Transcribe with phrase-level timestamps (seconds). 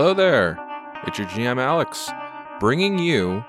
[0.00, 0.58] Hello there.
[1.06, 2.10] It's your GM Alex,
[2.58, 3.44] bringing you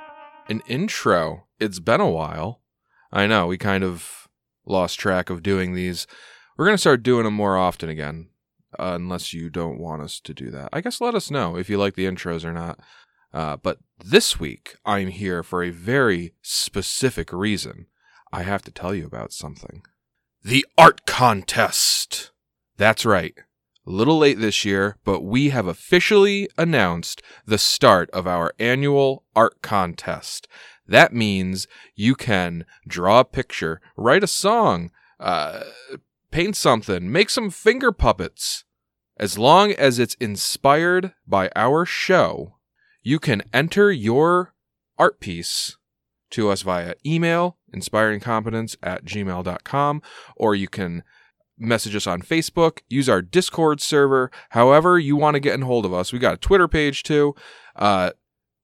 [0.50, 1.46] an intro.
[1.62, 2.60] It's been a while.
[3.10, 4.28] I know, we kind of
[4.66, 6.08] lost track of doing these.
[6.58, 8.32] We're going to start doing them more often again,
[8.78, 10.68] uh, unless you don't want us to do that.
[10.74, 12.82] I guess let us know if you like the intros or not.
[13.34, 17.86] Uh, but this week, I'm here for a very specific reason.
[18.34, 19.84] I have to tell you about something.
[20.44, 22.32] The art contest.
[22.76, 23.36] That's right.
[23.86, 29.24] A little late this year, but we have officially announced the start of our annual
[29.36, 30.48] art contest.
[30.88, 35.64] That means you can draw a picture, write a song, uh,
[36.30, 38.66] paint something, make some finger puppets.
[39.18, 42.58] As long as it's inspired by our show,
[43.02, 44.54] you can enter your
[44.98, 45.78] art piece
[46.32, 50.02] to us via email, inspiringcompetence at gmail.com,
[50.36, 51.04] or you can
[51.62, 55.86] message us on Facebook, use our Discord server, however you want to get in hold
[55.86, 56.12] of us.
[56.12, 57.36] We got a Twitter page too.
[57.76, 58.12] Uh,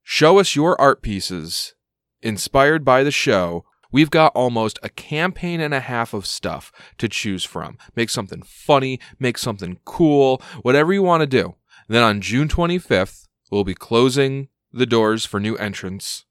[0.03, 1.75] show us your art pieces
[2.21, 3.63] inspired by the show.
[3.91, 7.77] We've got almost a campaign and a half of stuff to choose from.
[7.95, 11.55] Make something funny, make something cool, whatever you want to do.
[11.87, 16.25] Then on June 25th, we'll be closing the doors for new entrants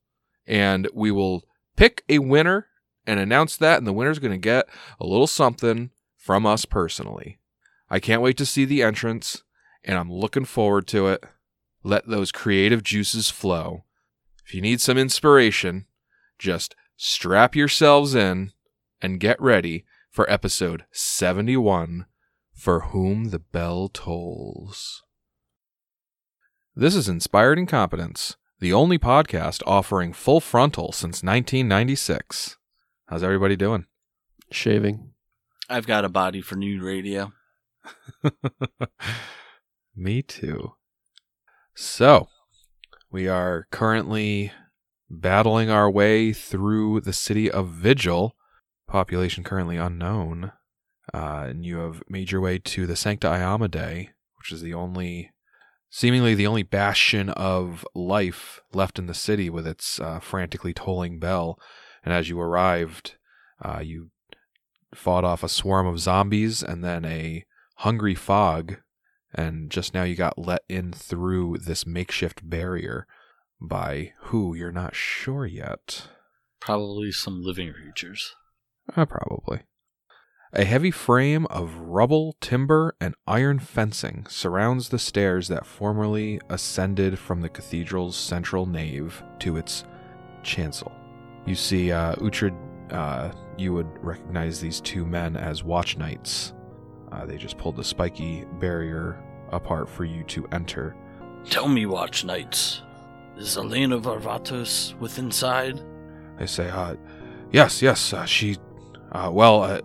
[0.46, 1.44] and we will
[1.76, 2.66] pick a winner
[3.06, 4.68] and announce that and the winner's going to get
[5.00, 5.90] a little something
[6.26, 7.38] from us personally.
[7.88, 9.44] I can't wait to see the entrance
[9.84, 11.22] and I'm looking forward to it.
[11.84, 13.84] Let those creative juices flow.
[14.44, 15.86] If you need some inspiration,
[16.36, 18.50] just strap yourselves in
[19.00, 22.06] and get ready for episode 71
[22.52, 25.04] For Whom the Bell Tolls.
[26.74, 32.56] This is Inspired Incompetence, the only podcast offering full frontal since 1996.
[33.06, 33.86] How's everybody doing?
[34.50, 35.12] Shaving.
[35.68, 37.32] I've got a body for nude radio.
[39.96, 40.74] Me too.
[41.74, 42.28] So,
[43.10, 44.52] we are currently
[45.10, 48.36] battling our way through the city of Vigil,
[48.86, 50.52] population currently unknown.
[51.12, 55.32] Uh, and you have made your way to the Sancta Iomedae, which is the only,
[55.90, 61.18] seemingly the only bastion of life left in the city with its uh, frantically tolling
[61.18, 61.58] bell.
[62.04, 63.16] And as you arrived,
[63.62, 64.10] uh, you
[64.94, 67.44] fought off a swarm of zombies and then a
[67.76, 68.76] hungry fog.
[69.34, 73.06] And just now you got let in through this makeshift barrier
[73.60, 76.08] by who you're not sure yet.
[76.60, 78.34] Probably some living creatures.
[78.94, 79.60] Uh, probably.
[80.52, 87.18] A heavy frame of rubble, timber, and iron fencing surrounds the stairs that formerly ascended
[87.18, 89.84] from the cathedral's central nave to its
[90.42, 90.92] chancel.
[91.46, 92.56] You see, uh, Uhtred,
[92.90, 96.52] uh, you would recognize these two men as watch knights.
[97.12, 100.96] Uh, they just pulled the spiky barrier apart for you to enter.
[101.48, 102.82] Tell me, Watch Knights,
[103.36, 105.80] is Elena Varvatos within side?
[106.38, 106.96] They say, uh,
[107.52, 108.56] yes, yes, uh, she,
[109.12, 109.80] uh, well, uh,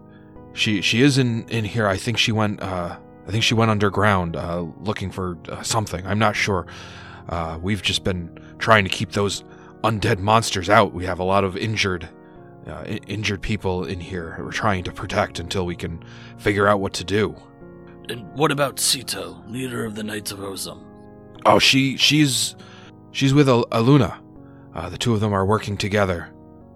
[0.54, 1.88] she she is in in here.
[1.88, 2.98] I think she went, uh,
[3.28, 6.06] I think she went underground, uh, looking for uh, something.
[6.06, 6.66] I'm not sure.
[7.30, 9.44] Uh, we've just been trying to keep those
[9.84, 10.94] undead monsters out.
[10.94, 12.10] We have a lot of injured,
[12.68, 14.38] uh, injured people in here.
[14.40, 16.04] We're trying to protect until we can
[16.38, 17.36] figure out what to do.
[18.10, 20.84] And what about Sito, leader of the Knights of Ozem?
[21.46, 22.56] Oh, she she's
[23.12, 24.20] she's with Al- Aluna.
[24.76, 26.34] Uh, the two of them are working together.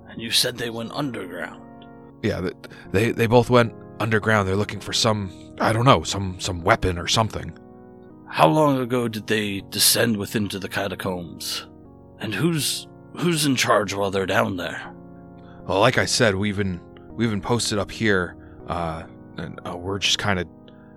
[0.10, 1.62] And you said they went underground.
[2.24, 2.50] Yeah,
[2.92, 4.48] they they both went underground.
[4.48, 7.58] They're looking for some I don't know, some some weapon or something.
[8.28, 11.68] How long ago did they descend within to the catacombs?
[12.20, 12.88] And who's
[13.18, 14.95] who's in charge while they're down there?
[15.66, 16.80] Well, like I said, we've been
[17.10, 19.04] we've been posted up here, uh,
[19.38, 20.48] and uh, we're just kind of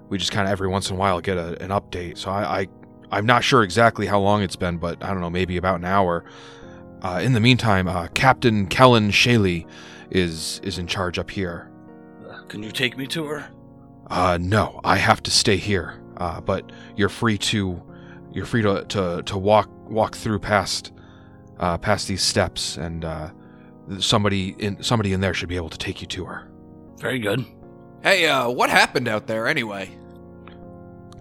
[0.08, 2.18] we just kind of every once in a while get a, an update.
[2.18, 2.66] So I, I
[3.10, 5.86] I'm not sure exactly how long it's been, but I don't know, maybe about an
[5.86, 6.24] hour.
[7.00, 9.66] Uh, in the meantime, uh, Captain Kellen Shaley
[10.10, 11.70] is is in charge up here.
[12.48, 13.50] Can you take me to her?
[14.08, 16.02] Uh, no, I have to stay here.
[16.18, 17.80] Uh, but you're free to,
[18.32, 20.92] you're free to to, to walk walk through past,
[21.58, 23.30] uh, past these steps, and uh,
[23.98, 26.50] somebody in somebody in there should be able to take you to her.
[26.98, 27.44] Very good.
[28.02, 29.90] Hey, uh, what happened out there anyway?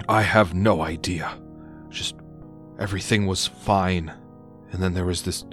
[0.08, 1.38] I have no idea.
[1.90, 2.16] Just
[2.80, 4.14] everything was fine,
[4.72, 5.46] and then there was this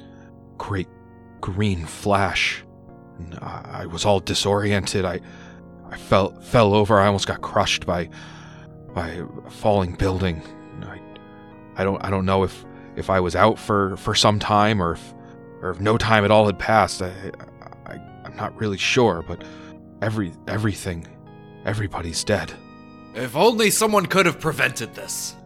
[0.58, 0.88] great
[1.40, 2.64] green flash,
[3.18, 5.04] and I, I was all disoriented.
[5.04, 5.20] I
[5.90, 6.98] I fell fell over.
[7.00, 8.08] I almost got crushed by
[8.94, 10.42] by a falling building.
[10.82, 11.00] I
[11.76, 12.64] I don't I don't know if
[12.96, 15.13] if I was out for for some time or if
[15.64, 17.00] or if no time at all had passed.
[17.02, 17.10] I,
[17.86, 17.94] I
[18.24, 19.42] I'm not really sure, but
[20.02, 21.06] every everything
[21.64, 22.52] everybody's dead.
[23.14, 25.36] If only someone could have prevented this.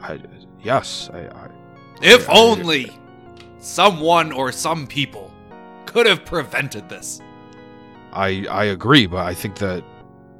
[0.00, 0.20] I,
[0.62, 1.48] yes, I, I
[2.00, 2.90] If I- only
[3.58, 5.32] someone or some people
[5.84, 7.20] could have prevented this.
[8.12, 9.84] I I agree, but I think that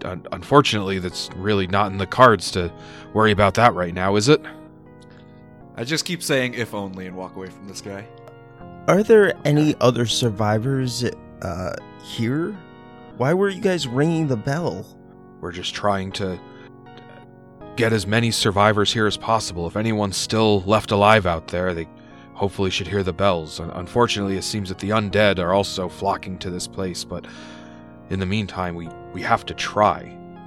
[0.05, 2.73] un- unfortunately that's really not in the cards to
[3.12, 4.41] worry about that right now, is it?
[5.77, 8.06] I just keep saying if only and walk away from this guy.
[8.88, 11.05] Are there any other survivors
[11.43, 11.75] uh,
[12.05, 12.56] here?
[13.17, 14.87] Why were you guys ringing the bell?
[15.41, 16.38] We're just trying to
[17.75, 19.67] get as many survivors here as possible.
[19.67, 21.88] If anyone's still left alive out there, they
[22.35, 23.59] hopefully should hear the bells.
[23.59, 27.27] Unfortunately, it seems that the undead are also flocking to this place, but
[28.11, 30.03] in the meantime, we we have to try.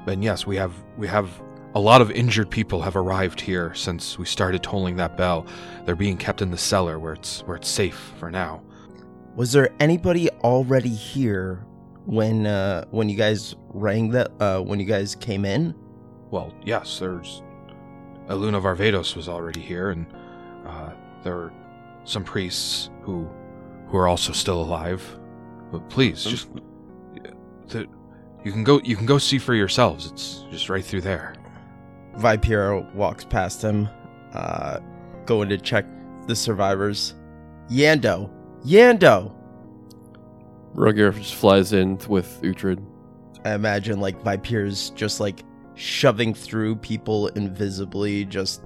[0.08, 1.30] And yes, we have we have
[1.76, 5.46] a lot of injured people have arrived here since we started tolling that bell.
[5.86, 8.62] They're being kept in the cellar where it's where it's safe for now.
[9.36, 11.66] Was there anybody already here
[12.06, 15.76] when uh, when you guys rang that uh, when you guys came in?
[16.32, 17.44] Well, yes, there's
[18.28, 20.06] Aluna Varvatos was already here, and
[20.66, 20.92] uh,
[21.24, 21.54] there were
[22.04, 23.30] some priests who
[23.88, 25.20] who are also still alive.
[25.72, 26.50] But please, just
[27.68, 27.88] the,
[28.44, 30.08] you can go you can go see for yourselves.
[30.12, 31.36] It's just right through there.
[32.20, 33.88] Vipira walks past him,
[34.34, 34.80] uh,
[35.26, 35.86] going to check
[36.28, 37.16] the survivors.
[37.70, 38.30] Yando,
[38.66, 39.34] Yando.
[40.74, 42.84] Roger just flies in with Uhtred.
[43.46, 45.44] I imagine like Viper's just like
[45.76, 48.26] shoving through people invisibly.
[48.26, 48.64] Just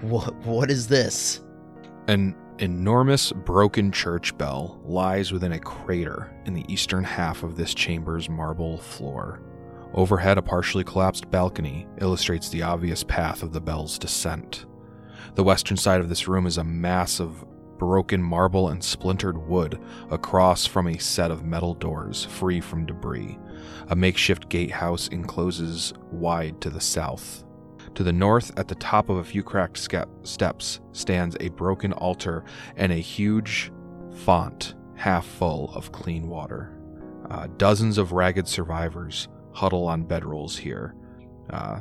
[0.00, 0.34] what?
[0.44, 1.40] What is this?
[2.08, 7.74] An enormous broken church bell lies within a crater in the eastern half of this
[7.74, 9.40] chamber's marble floor.
[9.94, 14.66] Overhead, a partially collapsed balcony illustrates the obvious path of the bell's descent.
[15.34, 17.44] The western side of this room is a mass of
[17.78, 19.80] broken marble and splintered wood
[20.10, 23.38] across from a set of metal doors free from debris.
[23.88, 27.44] A makeshift gatehouse encloses wide to the south.
[27.94, 29.88] To the north, at the top of a few cracked
[30.22, 32.44] steps, stands a broken altar
[32.76, 33.72] and a huge
[34.10, 36.72] font half full of clean water.
[37.30, 40.94] Uh, dozens of ragged survivors huddle on bedrolls here.
[41.50, 41.80] Uh,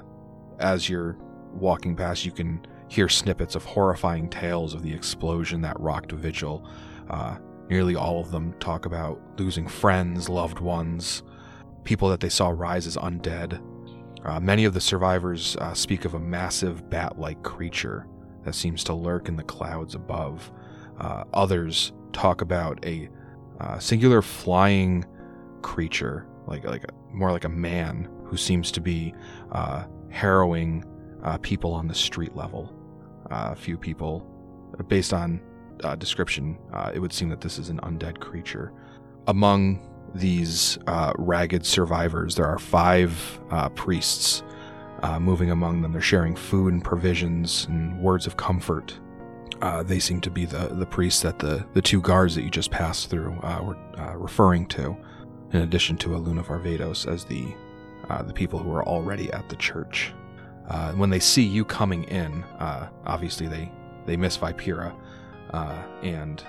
[0.59, 1.17] as you're
[1.51, 6.65] walking past, you can hear snippets of horrifying tales of the explosion that rocked Vigil.
[7.09, 7.35] Uh,
[7.69, 11.23] nearly all of them talk about losing friends, loved ones,
[11.83, 13.61] people that they saw rise as undead.
[14.23, 18.07] Uh, many of the survivors uh, speak of a massive bat like creature
[18.45, 20.49] that seems to lurk in the clouds above.
[20.99, 23.09] Uh, others talk about a
[23.59, 25.03] uh, singular flying
[25.61, 29.13] creature, like, like a, more like a man, who seems to be
[29.51, 30.83] uh, harrowing
[31.23, 32.73] uh, people on the street level.
[33.29, 34.25] a few people,
[34.87, 35.41] based on
[35.97, 36.57] description,
[36.93, 38.73] it would seem that this is an undead creature.
[39.27, 39.79] Among
[40.15, 42.35] these uh, ragged survivors.
[42.35, 44.43] There are five uh, priests
[45.03, 45.91] uh, moving among them.
[45.91, 48.97] They're sharing food and provisions and words of comfort.
[49.61, 52.49] Uh, they seem to be the, the priests that the, the two guards that you
[52.49, 54.95] just passed through uh, were uh, referring to,
[55.55, 57.47] in addition to Aluna Varvatos as the
[58.27, 60.13] the people who are already at the church.
[60.95, 62.43] when they see you coming in,
[63.05, 63.71] obviously they,
[64.05, 64.93] they miss Vipira,
[66.03, 66.43] and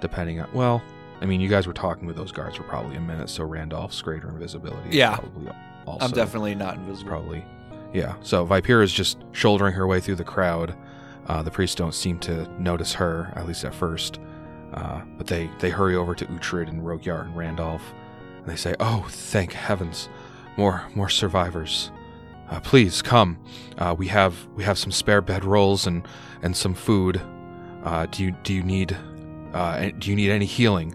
[0.00, 0.82] depending on well,
[1.20, 4.02] I mean, you guys were talking with those guards for probably a minute, so Randolph's
[4.02, 4.90] greater invisibility.
[4.90, 5.16] is Yeah.
[5.16, 5.50] probably
[5.86, 7.08] also I'm definitely not invisible.
[7.10, 7.44] probably.
[7.92, 8.16] Yeah.
[8.22, 10.74] So Vipira is just shouldering her way through the crowd.
[11.26, 14.20] Uh, the priests don't seem to notice her, at least at first.
[14.74, 17.82] Uh, but they, they hurry over to Uhtred and Rogyar and Randolph,
[18.46, 20.08] and they say, "Oh, thank heavens,
[20.56, 21.90] more more survivors!
[22.48, 23.38] Uh, please come.
[23.76, 26.06] Uh, we have we have some spare bed rolls and
[26.42, 27.20] and some food.
[27.82, 28.96] Uh, do you do you need
[29.52, 30.94] uh, do you need any healing?"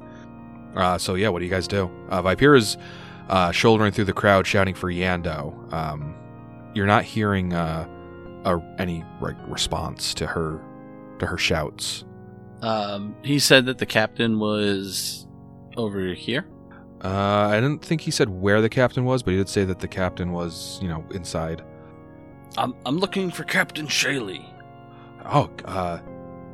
[0.75, 1.91] Uh, so yeah, what do you guys do?
[2.10, 2.77] Uh, Vipira's
[3.27, 5.74] uh, shouldering through the crowd, shouting for Yando.
[5.74, 6.15] Um,
[6.74, 7.86] you're not hearing uh,
[8.46, 10.62] a, any like, response to her
[11.20, 12.05] to her shouts.
[12.62, 15.27] Um, he said that the captain was
[15.75, 16.46] over here.
[17.03, 19.79] Uh, I didn't think he said where the captain was, but he did say that
[19.79, 21.63] the captain was, you know, inside.
[22.58, 24.46] I'm I'm looking for Captain Shaley.
[25.25, 26.00] Oh, uh,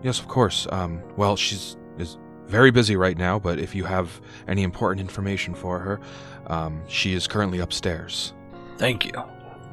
[0.04, 0.68] yes, of course.
[0.72, 5.54] Um, well, she's is very busy right now, but if you have any important information
[5.54, 6.00] for her,
[6.48, 8.34] um, she is currently upstairs.
[8.77, 9.12] Thank you.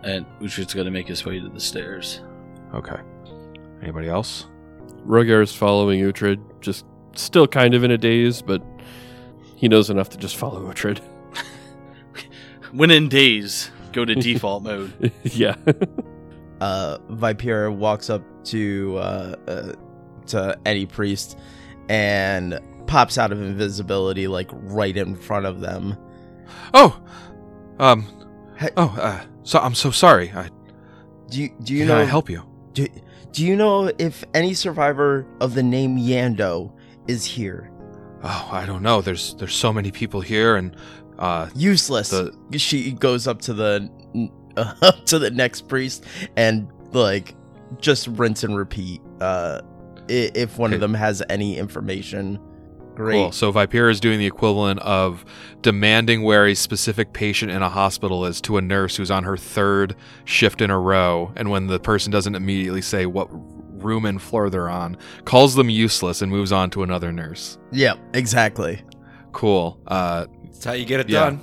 [0.02, 2.20] And Uhtred's going to make his way to the stairs.
[2.74, 2.98] Okay.
[3.82, 4.46] Anybody else?
[5.06, 8.62] Rogar is following Uhtred, just still kind of in a daze, but
[9.64, 11.00] he knows enough to just follow Uhtred.
[12.72, 15.10] When in days, go to default mode.
[15.22, 15.54] yeah.
[16.60, 19.72] uh, Vipira walks up to uh, uh,
[20.26, 21.38] to Eddie Priest
[21.88, 25.96] and pops out of invisibility like right in front of them.
[26.74, 27.00] Oh,
[27.78, 28.06] um,
[28.56, 30.30] Hey- oh, uh, so I'm so sorry.
[30.32, 30.50] I,
[31.30, 32.42] Do you do you can know I help you?
[32.74, 32.86] Do,
[33.32, 36.70] do you know if any survivor of the name Yando
[37.08, 37.70] is here?
[38.26, 39.02] Oh, I don't know.
[39.02, 40.74] There's there's so many people here, and
[41.18, 42.08] uh, Useless.
[42.10, 43.88] The- she goes up to the
[44.56, 46.04] up to the next priest
[46.36, 47.34] and like
[47.78, 49.02] just rinse and repeat.
[49.20, 49.60] Uh,
[50.08, 52.38] if one of them has any information,
[52.94, 53.14] great.
[53.16, 53.32] Cool.
[53.32, 55.24] So Vipera is doing the equivalent of
[55.62, 59.36] demanding where a specific patient in a hospital is to a nurse who's on her
[59.36, 63.28] third shift in a row, and when the person doesn't immediately say what
[63.84, 67.58] room and floor they're on, calls them useless and moves on to another nurse.
[67.70, 68.82] Yeah, exactly.
[69.32, 69.78] Cool.
[69.86, 71.20] Uh, That's how you get it Yeah.
[71.30, 71.40] done.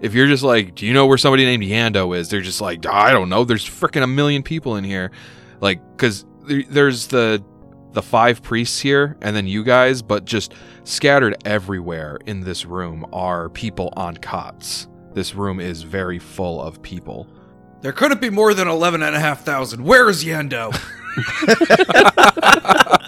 [0.00, 2.28] if you're just like, do you know where somebody named Yando is?
[2.28, 3.44] They're just like, I don't know.
[3.44, 5.10] There's freaking a million people in here,
[5.60, 7.42] like, because there, there's the
[7.92, 10.52] the five priests here, and then you guys, but just
[10.84, 14.86] scattered everywhere in this room are people on cots.
[15.14, 17.26] This room is very full of people.
[17.82, 19.80] There couldn't be more than 11,500.
[19.80, 20.74] Where is Yando?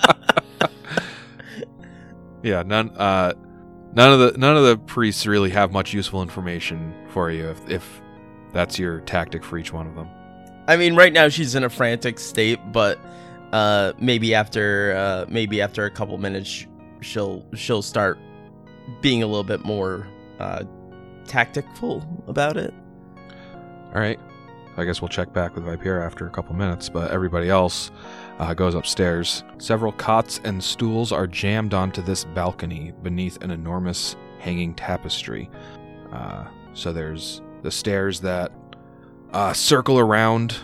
[2.42, 2.90] Yeah, none.
[2.96, 3.32] Uh,
[3.94, 7.68] none of the none of the priests really have much useful information for you if
[7.68, 8.02] if
[8.52, 10.08] that's your tactic for each one of them.
[10.66, 12.98] I mean, right now she's in a frantic state, but
[13.52, 16.66] uh, maybe after uh, maybe after a couple minutes,
[17.00, 18.18] she'll she'll start
[19.00, 20.06] being a little bit more
[20.38, 20.62] uh,
[21.26, 22.72] tactful about it.
[23.94, 24.20] All right.
[24.78, 27.90] I guess we'll check back with Vipera after a couple minutes, but everybody else
[28.38, 29.42] uh, goes upstairs.
[29.58, 35.50] Several cots and stools are jammed onto this balcony beneath an enormous hanging tapestry.
[36.12, 38.52] Uh, so there's the stairs that
[39.32, 40.54] uh, circle around,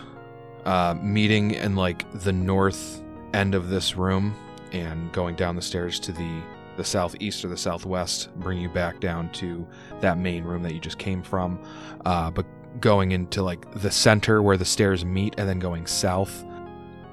[0.63, 3.03] uh, meeting in like the north
[3.33, 4.33] end of this room,
[4.71, 6.41] and going down the stairs to the
[6.77, 9.65] the southeast or the southwest, bring you back down to
[10.01, 11.57] that main room that you just came from.
[12.05, 12.45] Uh, but
[12.79, 16.45] going into like the center where the stairs meet and then going south.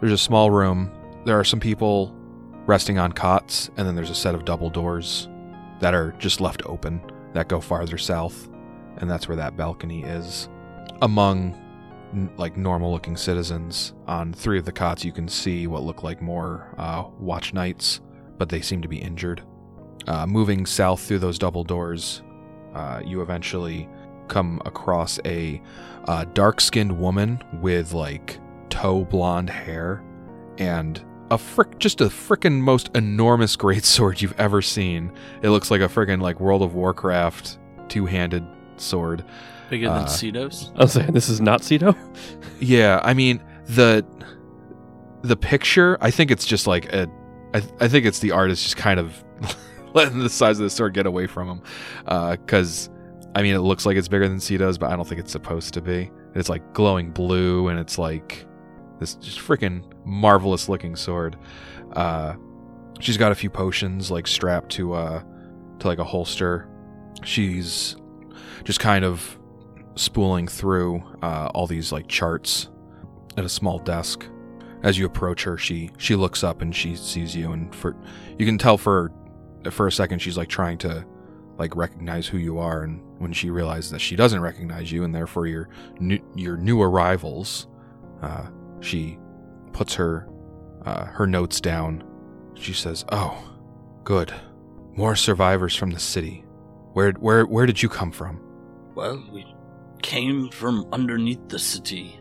[0.01, 0.91] There's a small room.
[1.25, 2.15] There are some people
[2.67, 5.29] resting on cots, and then there's a set of double doors
[5.81, 7.01] that are just left open
[7.33, 8.49] that go farther south,
[8.99, 10.49] and that's where that balcony is.
[11.01, 11.59] Among
[12.37, 16.21] like normal looking citizens, on three of the cots, you can see what look like
[16.21, 18.01] more uh, watch knights,
[18.37, 19.43] but they seem to be injured.
[20.07, 22.23] Uh, moving south through those double doors,
[22.75, 23.89] uh, you eventually
[24.33, 25.61] come across a
[26.09, 28.39] uh, dark-skinned woman with like
[28.71, 30.03] tow blonde hair
[30.59, 35.13] and a frick just a frickin' most enormous greatsword you've ever seen.
[35.43, 37.59] It looks like a frickin' like World of Warcraft
[37.89, 38.45] two-handed
[38.77, 39.25] sword.
[39.71, 40.73] Bigger Uh, than Sito's?
[40.77, 41.97] I was saying this is not Sito.
[42.61, 44.05] Yeah, I mean the
[45.23, 45.99] the picture.
[46.01, 47.09] I think it's just like a.
[47.55, 49.23] I, I think it's the artist just kind of
[49.95, 51.61] letting the size of the sword get away from him,
[52.41, 52.89] because
[53.35, 55.75] I mean it looks like it's bigger than Sito's, but I don't think it's supposed
[55.75, 56.11] to be.
[56.35, 58.47] It's like glowing blue, and it's like
[58.99, 61.37] this just freaking marvelous looking sword.
[61.93, 62.35] Uh,
[63.01, 65.23] she's got a few potions like strapped to uh
[65.79, 66.69] to like a holster.
[67.25, 67.97] She's
[68.65, 69.39] just kind of
[69.95, 72.69] spooling through uh, all these like charts
[73.37, 74.27] at a small desk.
[74.83, 77.97] As you approach her, she she looks up and she sees you, and for
[78.39, 79.13] you can tell for
[79.71, 81.05] for a second she's like trying to
[81.59, 85.15] like recognize who you are, and when she realizes that she doesn't recognize you, and
[85.15, 85.69] therefore your
[86.01, 87.67] new, your new arrivals,
[88.23, 88.47] uh,
[88.81, 89.19] she
[89.73, 90.29] puts her
[90.85, 92.03] uh, her notes down.
[92.55, 93.37] She says, "Oh,
[94.05, 94.33] good,
[94.95, 96.45] more survivors from the city.
[96.95, 98.41] Where where where did you come from?
[98.95, 99.47] Well, we
[100.03, 102.19] came from underneath the city.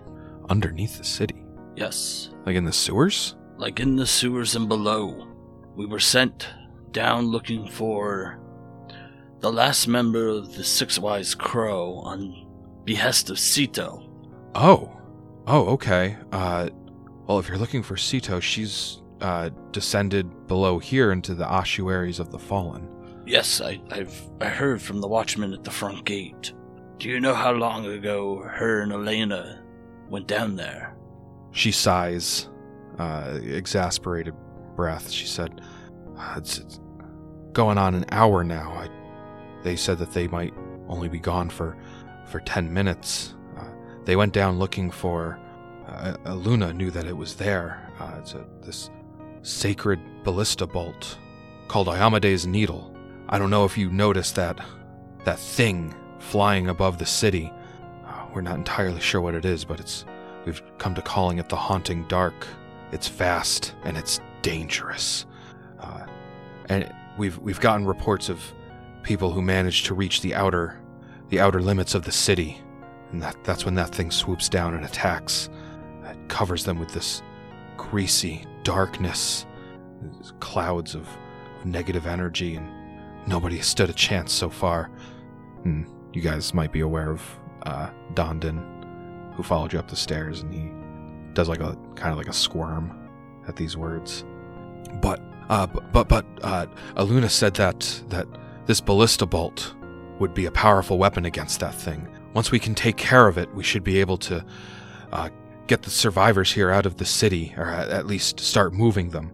[0.50, 1.44] Underneath the city,
[1.76, 5.28] Yes, like in the sewers." like in the sewers and below.
[5.76, 6.48] We were sent
[6.90, 8.40] down looking for
[9.42, 12.48] the last member of the Six Wise Crow on
[12.86, 14.08] behest of Sito.
[14.56, 14.96] Oh,
[15.48, 16.18] oh, okay.
[16.32, 16.70] Uh,
[17.28, 22.32] well, if you're looking for Sito, she's uh, descended below here into the ossuaries of
[22.32, 22.88] the fallen.
[23.26, 26.54] Yes, I, I've I heard from the watchman at the front gate.
[26.98, 29.64] Do you know how long ago her and Elena
[30.10, 30.96] went down there?
[31.52, 32.50] She sighs,
[33.00, 34.36] uh, exasperated
[34.76, 35.10] breath.
[35.10, 35.62] She said,
[36.18, 36.80] "Uh, it's, it's
[37.54, 38.72] going on an hour now.
[38.72, 38.90] I,
[39.64, 40.54] they said that they might
[40.88, 41.78] only be gone for,
[42.26, 43.36] for ten minutes.
[43.58, 43.66] Uh,
[44.06, 45.40] they went down looking for.
[45.88, 47.86] Uh, Luna knew that it was there.
[48.00, 48.90] Uh, it's a, this
[49.42, 51.18] sacred ballista bolt
[51.68, 52.96] called Iomedae's Needle.
[53.30, 54.60] I don't know if you noticed that
[55.24, 57.52] that thing flying above the city.
[58.06, 60.06] Uh, we're not entirely sure what it is, but it's
[60.46, 62.48] we've come to calling it the Haunting Dark.
[62.92, 65.26] It's fast and it's dangerous,
[65.80, 66.06] uh,
[66.70, 68.42] and we've we've gotten reports of
[69.04, 70.78] people who manage to reach the outer
[71.30, 72.62] the outer limits of the city,
[73.12, 75.50] and that that's when that thing swoops down and attacks.
[76.04, 77.22] It covers them with this
[77.78, 79.46] greasy darkness,
[80.40, 81.08] clouds of
[81.64, 82.70] negative energy, and
[83.28, 84.92] nobody has stood a chance so far.
[85.64, 87.24] And you guys might be aware of
[87.64, 90.70] uh, Dondon, who followed you up the stairs, and he
[91.34, 93.10] does like a kind of like a squirm
[93.48, 94.26] at these words.
[95.02, 96.66] But uh, but but, but uh,
[96.96, 97.80] Aluna said that
[98.10, 98.28] that
[98.66, 99.74] this ballista bolt
[100.20, 102.08] would be a powerful weapon against that thing.
[102.34, 104.46] Once we can take care of it, we should be able to
[105.12, 105.30] uh,
[105.68, 109.32] get the survivors here out of the city, or at, least start moving them,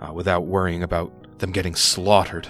[0.00, 2.48] uh, without worrying about them getting slaughtered.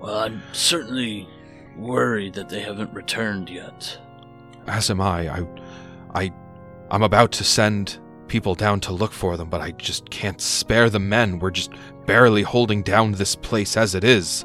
[0.00, 1.28] Well, I'm certainly
[1.76, 3.98] worried that they haven't returned yet.
[4.66, 5.28] As am I.
[5.28, 5.46] I,
[6.14, 6.32] I,
[6.90, 7.98] I'm about to send
[8.28, 11.38] people down to look for them, but I just can't spare the men.
[11.38, 11.72] We're just
[12.06, 14.44] barely holding down this place as it is.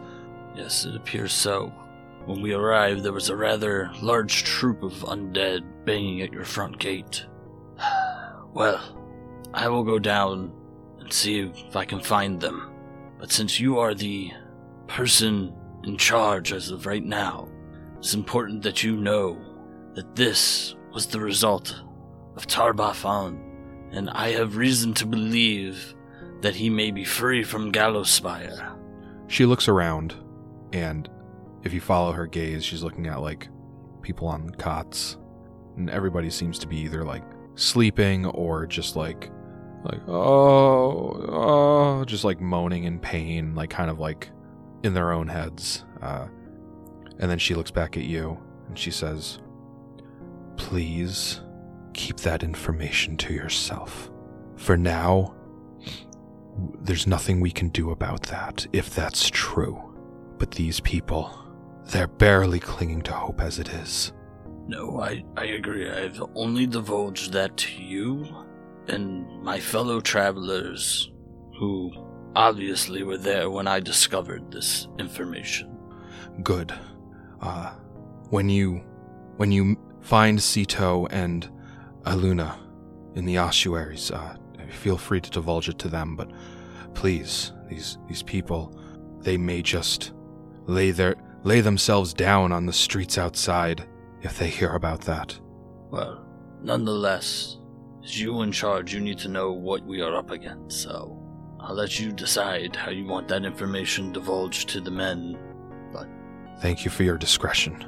[0.56, 1.74] Yes, it appears so.
[2.26, 6.78] When we arrived, there was a rather large troop of undead banging at your front
[6.78, 7.26] gate.
[8.54, 8.80] well,
[9.54, 10.52] I will go down
[11.00, 12.72] and see if I can find them.
[13.20, 14.32] But since you are the
[14.88, 15.54] person
[15.84, 17.50] in charge as of right now,
[17.98, 19.38] it's important that you know
[19.94, 21.84] that this was the result
[22.36, 23.40] of Tar-Baphon,
[23.92, 25.96] and I have reason to believe
[26.42, 28.76] that he may be free from Gallowspire.
[29.28, 30.16] She looks around,
[30.74, 31.10] and
[31.64, 33.50] if you follow her gaze, she's looking at like
[34.02, 35.18] people on cots,
[35.78, 37.24] and everybody seems to be either like
[37.56, 39.32] sleeping or just like
[39.84, 44.30] like oh oh just like moaning in pain, like kind of like
[44.84, 45.86] in their own heads.
[46.02, 46.28] Uh,
[47.20, 49.40] and then she looks back at you and she says,
[50.56, 51.42] "Please
[51.94, 54.10] keep that information to yourself.
[54.56, 55.36] For now,
[56.82, 59.89] there's nothing we can do about that if that's true.
[60.40, 61.38] But these people,
[61.92, 64.14] they're barely clinging to hope as it is."
[64.68, 65.90] No, I, I agree.
[65.90, 68.28] I've only divulged that to you
[68.88, 71.12] and my fellow travelers
[71.58, 71.92] who
[72.36, 75.76] obviously were there when I discovered this information.
[76.44, 76.74] Good.
[77.42, 77.72] Uh,
[78.30, 78.84] when you
[79.38, 81.50] when you find Sito and
[82.04, 82.56] Aluna
[83.16, 84.36] in the ossuaries, uh,
[84.70, 86.16] feel free to divulge it to them.
[86.16, 86.32] But
[86.94, 88.80] please, these these people,
[89.22, 90.14] they may just
[90.70, 93.88] lay their lay themselves down on the streets outside
[94.22, 95.38] if they hear about that.
[95.90, 96.26] Well,
[96.62, 97.58] nonetheless,
[98.04, 101.18] as you in charge, you need to know what we are up against, so
[101.60, 105.38] I'll let you decide how you want that information divulged to the men.
[105.92, 106.08] But
[106.60, 107.86] thank you for your discretion.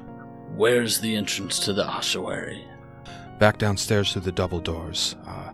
[0.56, 2.66] Where's the entrance to the ossuary?
[3.40, 5.16] Back downstairs through the double doors.
[5.26, 5.52] Uh,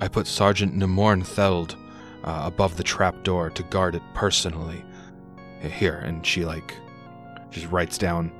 [0.00, 1.76] I put Sergeant Nemorn Theld
[2.24, 4.84] uh, above the trap door to guard it personally.
[5.60, 6.74] Here, and she like
[7.50, 8.32] just writes down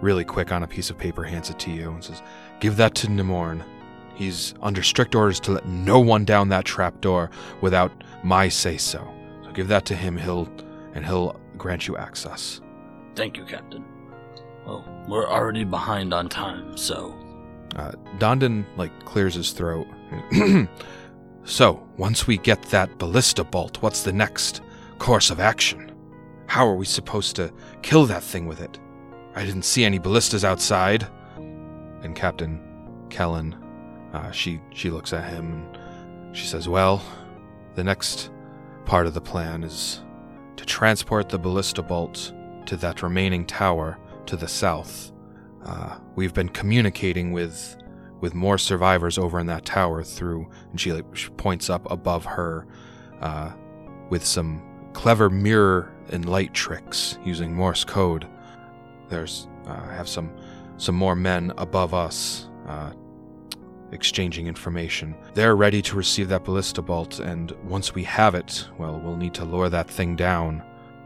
[0.00, 2.22] really quick on a piece of paper, hands it to you, and says,
[2.60, 3.62] "Give that to Nemorn.
[4.14, 7.30] He's under strict orders to let no one down that trap door
[7.60, 7.90] without
[8.22, 9.06] my say so.
[9.44, 10.16] So give that to him.
[10.16, 10.48] He'll
[10.94, 12.60] and he'll grant you access."
[13.16, 13.84] Thank you, Captain.
[14.66, 17.14] Well, we're already behind on time, so
[17.76, 19.86] Uh, Dondon like clears his throat.
[21.44, 24.60] so once we get that ballista bolt, what's the next
[24.98, 25.89] course of action?
[26.50, 28.80] How are we supposed to kill that thing with it?
[29.36, 31.06] I didn't see any ballistas outside.
[32.02, 32.60] And Captain
[33.08, 33.54] Kellen,
[34.12, 37.04] uh, she she looks at him and she says, "Well,
[37.76, 38.32] the next
[38.84, 40.02] part of the plan is
[40.56, 42.32] to transport the ballista bolt
[42.66, 45.12] to that remaining tower to the south.
[45.64, 47.76] Uh, we've been communicating with
[48.20, 52.24] with more survivors over in that tower through." And she, like, she points up above
[52.24, 52.66] her
[53.20, 53.52] uh,
[54.08, 58.26] with some clever mirror and light tricks using Morse code.
[59.08, 60.30] There's uh, have some
[60.76, 62.92] some more men above us uh,
[63.92, 65.14] exchanging information.
[65.34, 69.34] They're ready to receive that ballista bolt, and once we have it, well, we'll need
[69.34, 70.62] to lure that thing down.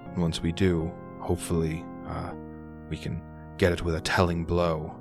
[0.06, 2.32] And once we do, hopefully, uh,
[2.88, 3.22] we can
[3.58, 4.94] get it with a telling blow.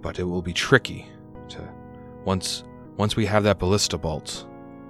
[0.00, 1.06] But it will be tricky
[1.50, 1.68] to
[2.24, 2.64] once
[2.96, 4.46] once we have that ballista bolt.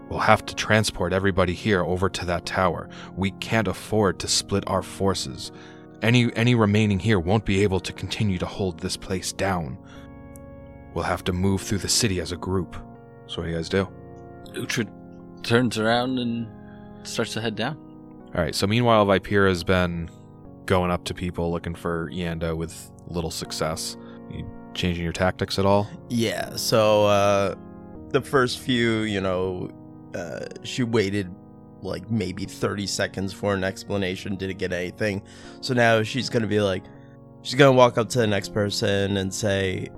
[0.08, 2.88] We'll have to transport everybody here over to that tower.
[3.16, 5.52] We can't afford to split our forces.
[6.00, 9.78] Any any remaining here won't be able to continue to hold this place down.
[10.94, 12.76] We'll have to move through the city as a group.
[13.26, 13.88] So what do you guys do?
[14.52, 14.88] Uhtred
[15.42, 16.48] turns around and
[17.06, 17.76] starts to head down.
[18.34, 18.54] All right.
[18.54, 20.08] So meanwhile, Vipera's been
[20.66, 23.96] going up to people looking for Yando with little success.
[24.30, 25.88] You changing your tactics at all?
[26.08, 27.54] Yeah, so uh
[28.10, 29.70] the first few, you know,
[30.14, 31.30] uh she waited
[31.82, 35.22] like maybe 30 seconds for an explanation, didn't get anything.
[35.60, 36.82] So now she's going to be like
[37.42, 39.88] she's going to walk up to the next person and say,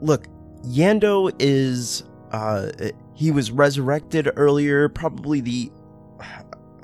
[0.00, 0.26] "Look,
[0.64, 2.70] Yando is uh
[3.14, 4.88] he was resurrected earlier.
[4.88, 5.70] Probably the,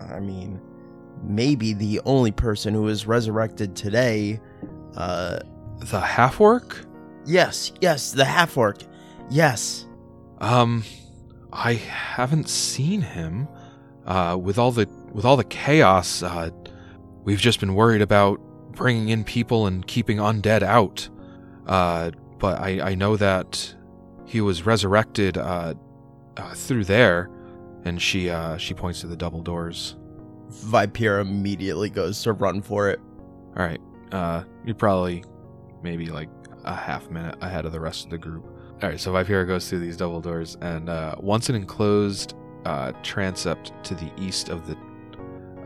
[0.00, 0.60] I mean,
[1.22, 4.40] maybe the only person who was resurrected today.
[4.96, 5.40] Uh,
[5.80, 6.86] The half orc?
[7.26, 8.78] yes, yes, the half orc.
[9.30, 9.86] Yes.
[10.38, 10.84] Um,
[11.52, 13.48] I haven't seen him.
[14.06, 16.50] Uh, with all the with all the chaos, uh,
[17.24, 18.40] we've just been worried about
[18.72, 21.08] bringing in people and keeping undead out.
[21.66, 23.74] Uh, but I I know that
[24.26, 25.74] he was resurrected uh,
[26.36, 27.30] uh through there,
[27.84, 29.96] and she uh she points to the double doors.
[30.50, 32.98] Vipera immediately goes to run for it.
[33.56, 35.24] All right, uh, you're probably
[35.82, 36.28] maybe like
[36.64, 38.51] a half minute ahead of the rest of the group.
[38.82, 42.90] All right, so Vipera goes through these double doors, and uh, once an enclosed uh,
[43.04, 44.76] transept to the east of the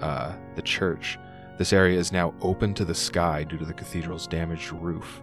[0.05, 1.19] uh, the church,
[1.57, 5.23] this area is now open to the sky due to the cathedral's damaged roof.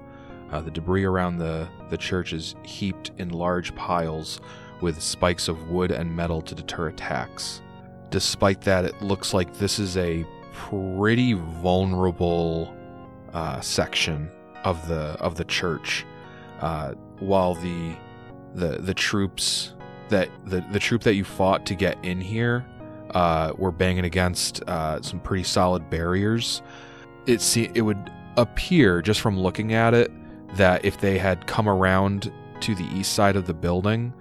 [0.52, 4.42] Uh, the debris around the the church is heaped in large piles
[4.82, 7.62] with spikes of wood and metal to deter attacks.
[8.10, 12.76] Despite that, it looks like this is a pretty vulnerable
[13.34, 14.32] uh, section
[14.64, 16.08] of the of the church.
[16.60, 17.96] Uh, while the
[18.56, 19.74] the the troops
[20.10, 22.66] that the the troop that you fought to get in here
[23.12, 26.62] uh, were banging against uh, some pretty solid barriers.
[27.26, 30.12] It se- it would appear just from looking at it
[30.56, 34.14] that if they had come around to the east side of the building,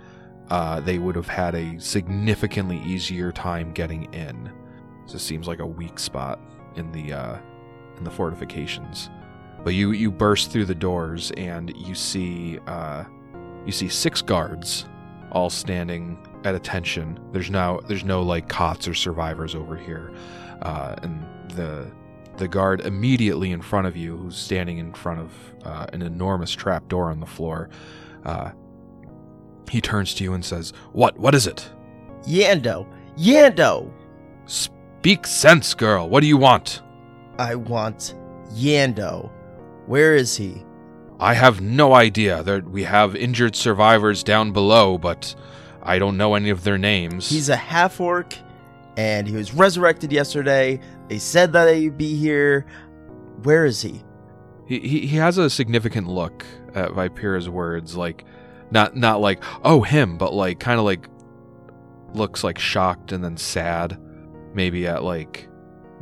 [0.51, 4.51] uh, they would have had a significantly easier time getting in.
[5.11, 6.41] This seems like a weak spot
[6.77, 7.39] in the uh,
[7.97, 9.11] in the fortifications.
[9.65, 13.05] But you you burst through the doors and you see uh,
[13.65, 14.87] you see six guards
[15.31, 17.19] all standing at attention.
[17.33, 20.13] There's now there's no like cots or survivors over here,
[20.63, 21.91] uh, and the
[22.37, 25.33] the guard immediately in front of you, who's standing in front of
[25.65, 27.69] uh, an enormous trap door on the floor,
[28.25, 28.51] uh,
[29.71, 31.19] he turns to you and says, "What?
[31.19, 31.71] What is it?
[32.25, 32.87] Yando!
[33.17, 33.93] Yando!
[34.47, 36.09] Speak sense, girl.
[36.09, 36.83] What do you want?"
[37.39, 38.15] I want
[38.53, 39.31] Yando.
[39.87, 40.63] Where is he?
[41.19, 42.43] I have no idea.
[42.43, 45.35] There, we have injured survivors down below, but
[45.83, 47.29] I don't know any of their names.
[47.29, 48.35] He's a half orc,
[48.97, 50.81] and he was resurrected yesterday.
[51.09, 52.67] They said that he'd be here.
[53.43, 54.03] Where is he?
[54.67, 58.25] He, he he has a significant look uh, at Vipera's words, like
[58.71, 61.09] not not like oh him, but like kind of like
[62.15, 63.99] looks like shocked and then sad,
[64.55, 65.49] maybe at like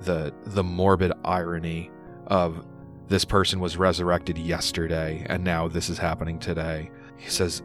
[0.01, 1.91] the the morbid irony
[2.27, 2.65] of
[3.11, 6.91] this person was resurrected yesterday and now this is happening today.
[7.17, 7.63] He says,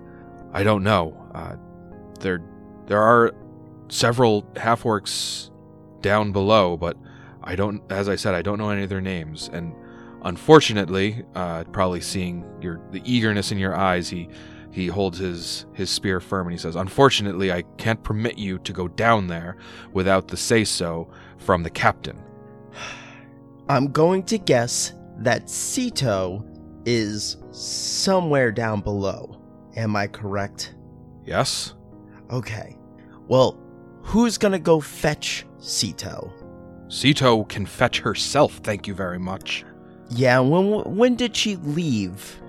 [0.51, 1.15] "I don't know.
[1.33, 1.55] Uh,
[2.19, 2.41] there
[2.87, 3.31] there are
[3.87, 5.51] several half orcs
[6.01, 6.97] down below, but
[7.43, 7.81] I don't.
[7.91, 9.73] As I said, I don't know any of their names and."
[10.23, 14.27] Unfortunately, uh, probably seeing your the eagerness in your eyes, he
[14.71, 18.73] he holds his his spear firm and he says, "Unfortunately, I can't permit you to
[18.73, 19.57] go down there
[19.93, 22.17] without the say so from the captain."
[23.69, 26.45] I'm going to guess that Sito
[26.85, 29.41] is somewhere down below.
[29.75, 30.75] Am I correct?
[31.25, 31.73] Yes.
[32.31, 32.77] Okay.
[33.27, 33.59] Well,
[34.03, 36.31] who's gonna go fetch Sito?
[36.87, 38.59] Sito can fetch herself.
[38.63, 39.65] Thank you very much.
[40.09, 42.39] Yeah, when when did she leave?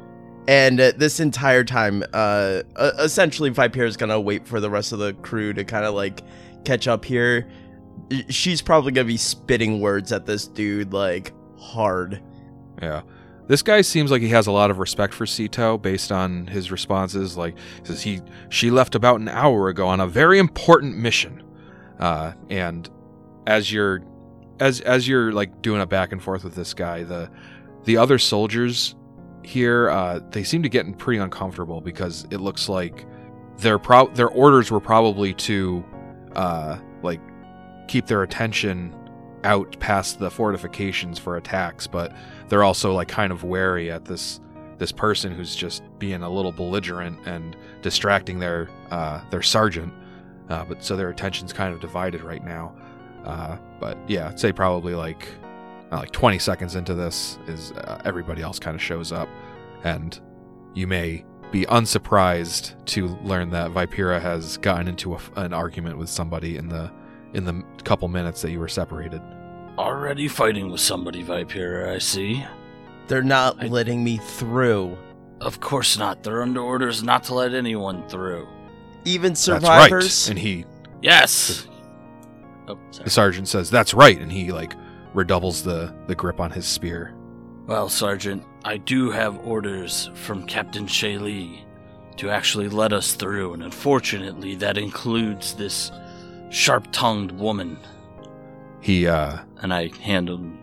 [0.48, 4.92] And uh, this entire time, uh, uh, essentially, Viper is gonna wait for the rest
[4.92, 6.22] of the crew to kind of like
[6.64, 7.48] catch up here.
[8.28, 12.22] She's probably gonna be spitting words at this dude like hard.
[12.80, 13.02] Yeah.
[13.48, 16.72] This guy seems like he has a lot of respect for Sito based on his
[16.72, 17.36] responses.
[17.36, 21.42] Like he says he she left about an hour ago on a very important mission.
[22.00, 22.90] Uh, and
[23.46, 24.02] as you're
[24.58, 27.30] as as you're like doing a back and forth with this guy, the
[27.84, 28.96] the other soldiers
[29.44, 33.06] here uh, they seem to get pretty uncomfortable because it looks like
[33.58, 35.84] their pro- their orders were probably to
[36.34, 37.20] uh, like
[37.86, 38.94] keep their attention
[39.46, 42.12] out past the fortifications for attacks, but
[42.48, 44.40] they're also like kind of wary at this
[44.78, 49.94] this person who's just being a little belligerent and distracting their uh, their sergeant.
[50.50, 52.76] Uh, but so their attention's kind of divided right now.
[53.24, 55.28] Uh, but yeah, I'd say probably like
[55.90, 59.28] like 20 seconds into this is uh, everybody else kind of shows up,
[59.84, 60.20] and
[60.74, 66.08] you may be unsurprised to learn that Vipera has gotten into a, an argument with
[66.08, 66.90] somebody in the
[67.36, 69.20] in the couple minutes that you were separated.
[69.78, 72.44] Already fighting with somebody, Vipera, I see.
[73.08, 74.96] They're not I- letting me through.
[75.40, 76.22] Of course not.
[76.22, 78.48] They're under orders not to let anyone through.
[79.04, 80.24] Even That's survivors.
[80.26, 80.30] right.
[80.30, 80.64] And he
[81.02, 81.68] Yes!
[82.66, 83.04] Oh, sorry.
[83.04, 84.72] The sergeant says, "That's right," and he like
[85.14, 87.14] redoubles the the grip on his spear.
[87.66, 91.64] Well, Sergeant, I do have orders from Captain Shaley
[92.16, 95.92] to actually let us through, and unfortunately, that includes this
[96.50, 97.78] sharp tongued woman.
[98.80, 100.58] He, uh, And I hand him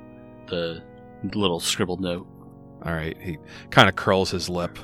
[0.48, 0.84] the
[1.34, 2.28] little scribbled note.
[2.86, 3.38] all right, he
[3.70, 4.78] kind of curls his lip.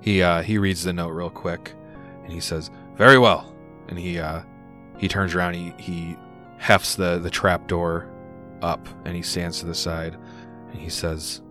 [0.00, 1.74] He, uh, he reads the note real quick
[2.24, 3.54] and he says, Very well.
[3.88, 4.42] And he, uh,
[4.98, 6.16] he turns around, he, he
[6.58, 8.10] hefts the, the trap door
[8.62, 10.16] up and he stands to the side
[10.72, 11.42] and he says,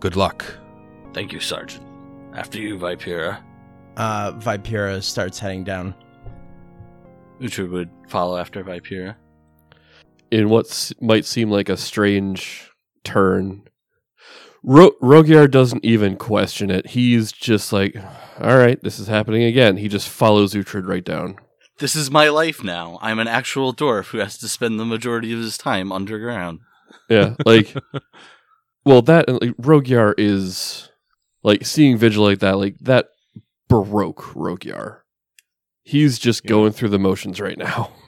[0.00, 0.44] Good luck.
[1.12, 1.84] Thank you, Sergeant.
[2.34, 3.42] After you, Vipera.
[3.96, 5.94] Uh, Vipera starts heading down.
[7.40, 9.16] Uhtred would follow after Vipera.
[10.30, 12.70] in what s- might seem like a strange
[13.04, 13.62] turn.
[14.62, 16.88] Ro- Rogier doesn't even question it.
[16.88, 17.96] He's just like,
[18.40, 19.76] all right, this is happening again.
[19.78, 21.36] He just follows Uhtred right down.
[21.78, 22.98] This is my life now.
[23.00, 26.58] I'm an actual dwarf who has to spend the majority of his time underground.
[27.08, 27.74] Yeah, like,
[28.84, 30.90] well, that and like, Rogier is
[31.44, 33.06] like seeing Vigil like that, like that
[33.68, 35.04] baroque Rogier.
[35.88, 36.50] He's just Yeah.
[36.50, 37.92] going through the motions right now.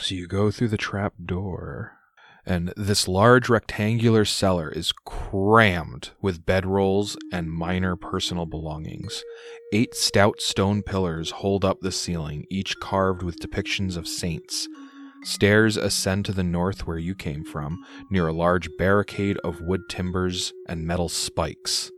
[0.00, 1.92] So you go through the trap door,
[2.46, 9.22] and this large rectangular cellar is crammed with bedrolls and minor personal belongings.
[9.74, 14.66] Eight stout stone pillars hold up the ceiling, each carved with depictions of saints.
[15.24, 17.76] Stairs ascend to the north where you came from,
[18.10, 21.90] near a large barricade of wood timbers and metal spikes.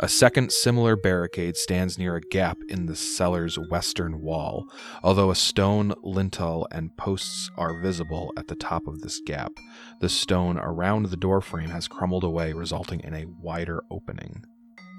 [0.00, 4.66] A second similar barricade stands near a gap in the cellar's western wall,
[5.04, 9.52] although a stone lintel and posts are visible at the top of this gap.
[10.00, 14.44] The stone around the doorframe has crumbled away, resulting in a wider opening.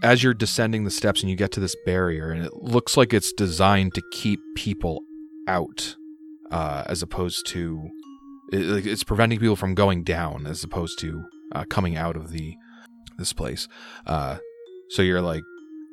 [0.01, 3.13] As you're descending the steps and you get to this barrier, and it looks like
[3.13, 5.01] it's designed to keep people
[5.47, 5.97] out,
[6.51, 7.89] uh, as opposed to
[8.51, 12.55] it's preventing people from going down, as opposed to uh, coming out of the
[13.17, 13.67] this place.
[14.05, 14.37] Uh,
[14.89, 15.43] so you're like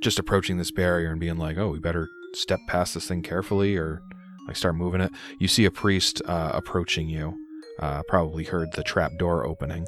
[0.00, 3.76] just approaching this barrier and being like, "Oh, we better step past this thing carefully,"
[3.76, 4.02] or
[4.46, 5.12] like start moving it.
[5.38, 7.38] You see a priest uh, approaching you.
[7.78, 9.86] Uh, probably heard the trap door opening,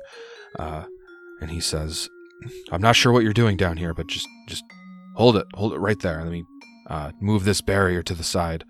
[0.59, 0.85] uh,
[1.41, 2.09] and he says,
[2.73, 4.65] "I'm not sure what you're doing down here, but just just
[5.17, 6.23] hold it, hold it right there.
[6.23, 6.45] Let me
[6.89, 8.65] uh, move this barrier to the side."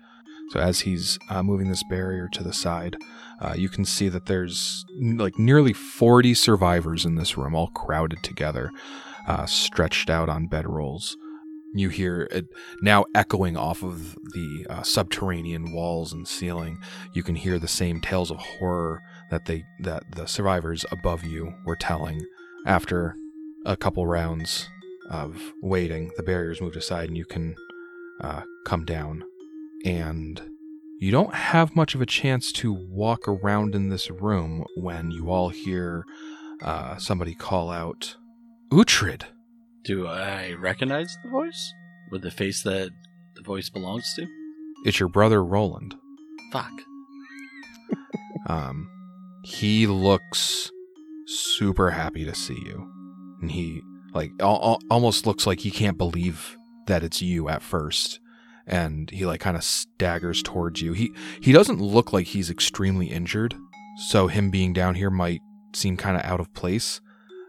[0.49, 2.95] So as he's uh, moving this barrier to the side,
[3.41, 8.21] uh, you can see that there's like nearly 40 survivors in this room, all crowded
[8.23, 8.71] together,
[9.27, 11.15] uh, stretched out on bedrolls.
[11.73, 12.45] You hear it
[12.81, 16.77] now echoing off of the uh, subterranean walls and ceiling.
[17.13, 21.53] You can hear the same tales of horror that they that the survivors above you
[21.65, 22.21] were telling.
[22.65, 23.15] After
[23.65, 24.69] a couple rounds
[25.09, 27.55] of waiting, the barriers moved aside, and you can
[28.21, 29.23] uh, come down.
[29.83, 30.41] And
[30.97, 35.29] you don't have much of a chance to walk around in this room when you
[35.29, 36.05] all hear
[36.61, 38.15] uh, somebody call out,
[38.75, 39.23] "Uhtred!"
[39.85, 41.73] Do I recognize the voice?
[42.11, 42.89] With the face that
[43.35, 44.27] the voice belongs to?
[44.83, 45.95] It's your brother Roland.
[46.51, 46.71] Fuck.
[48.47, 48.87] Um,
[49.43, 50.71] he looks
[51.25, 52.87] super happy to see you,
[53.41, 53.81] and he
[54.13, 58.19] like al- al- almost looks like he can't believe that it's you at first,
[58.67, 60.93] and he like kind of staggers towards you.
[60.93, 61.11] He
[61.41, 63.55] he doesn't look like he's extremely injured,
[64.09, 65.41] so him being down here might
[65.73, 67.01] seem kind of out of place.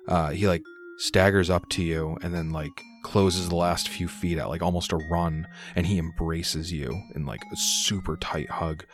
[0.09, 0.63] Uh, he like
[0.99, 4.93] staggers up to you and then like closes the last few feet at like almost
[4.93, 8.85] a run, and he embraces you in like a super tight hug.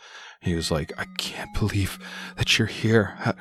[0.41, 1.97] He was like, I can't believe
[2.37, 3.15] that you're here.
[3.17, 3.33] How,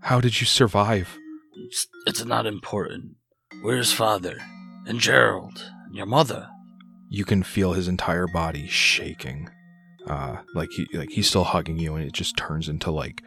[0.00, 1.16] how did you survive?
[1.54, 3.16] It's, it's not important.
[3.62, 4.38] Where's father?
[4.86, 5.70] And Gerald?
[5.86, 6.48] And your mother?
[7.08, 9.50] You can feel his entire body shaking.
[10.06, 13.22] Uh, like he like he's still hugging you and it just turns into like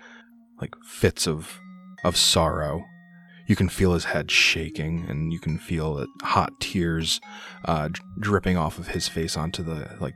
[0.60, 1.60] like fits of
[2.04, 2.84] of sorrow.
[3.47, 7.19] You can feel his head shaking and you can feel hot tears
[7.65, 10.13] uh, dripping off of his face onto the like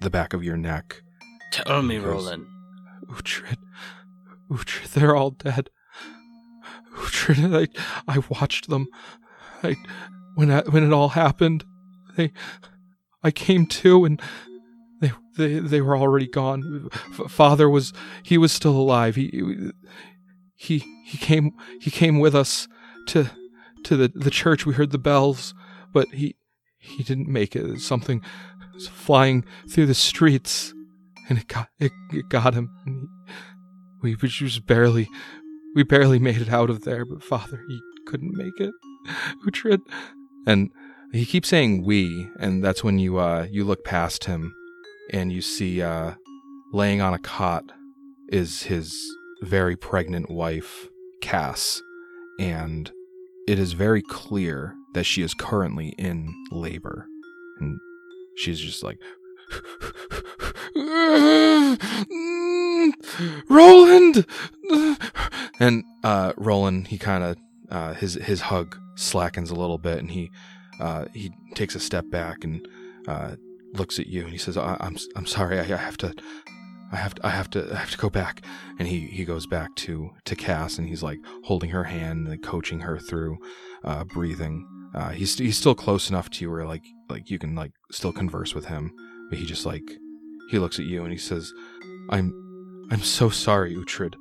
[0.00, 1.02] the back of your neck.
[1.50, 2.46] Tell me, Roland.
[3.10, 3.56] Uhtred,
[4.50, 5.70] Uhtred, they're all dead.
[6.94, 7.68] Uhtred,
[8.06, 8.86] I, I watched them.
[9.62, 9.76] I,
[10.34, 11.64] when I, when it all happened,
[12.16, 12.32] they,
[13.22, 14.20] I came to and
[15.00, 16.90] they, they, they were already gone.
[16.92, 19.16] F- Father was, he was still alive.
[19.16, 19.70] He,
[20.58, 22.68] he, he came, he came with us
[23.08, 23.30] to,
[23.84, 24.66] to the, the church.
[24.66, 25.54] We heard the bells,
[25.92, 26.36] but he,
[26.78, 27.80] he didn't make it.
[27.80, 28.22] Something
[28.74, 30.74] was flying through the streets
[31.28, 32.70] and it got it, it got him.
[32.86, 33.08] And
[34.02, 35.08] he, we just barely
[35.74, 37.04] we barely made it out of there.
[37.04, 38.72] But father, he couldn't make it.
[39.46, 39.80] Uhtred,
[40.46, 40.70] and
[41.12, 44.54] he keeps saying we, and that's when you uh you look past him,
[45.12, 46.14] and you see uh
[46.72, 47.64] laying on a cot
[48.28, 48.94] is his
[49.42, 50.88] very pregnant wife,
[51.20, 51.82] Cass,
[52.38, 52.90] and
[53.46, 57.06] it is very clear that she is currently in labor.
[57.60, 57.78] and
[58.36, 58.98] she's just like,
[63.48, 64.26] Roland,
[65.60, 67.36] and uh, Roland he kind of
[67.70, 70.30] uh, his his hug slackens a little bit, and he
[70.80, 72.66] uh, he takes a step back and
[73.06, 73.36] uh,
[73.74, 76.14] looks at you, and he says, I- "I'm I'm sorry, I, I have to."
[76.92, 78.42] I have to, I have to, I have to go back.
[78.78, 82.42] And he, he goes back to, to Cass and he's like holding her hand and
[82.42, 83.38] coaching her through,
[83.84, 84.66] uh, breathing.
[84.94, 88.12] Uh, he's, he's still close enough to you where like, like you can like still
[88.12, 88.90] converse with him,
[89.28, 89.82] but he just like,
[90.50, 91.52] he looks at you and he says,
[92.08, 92.32] I'm,
[92.90, 94.14] I'm so sorry, Uhtred,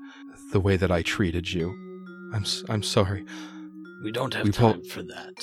[0.52, 1.70] the way that I treated you.
[2.34, 3.24] I'm, I'm sorry.
[4.04, 5.36] We don't have We time both- for that.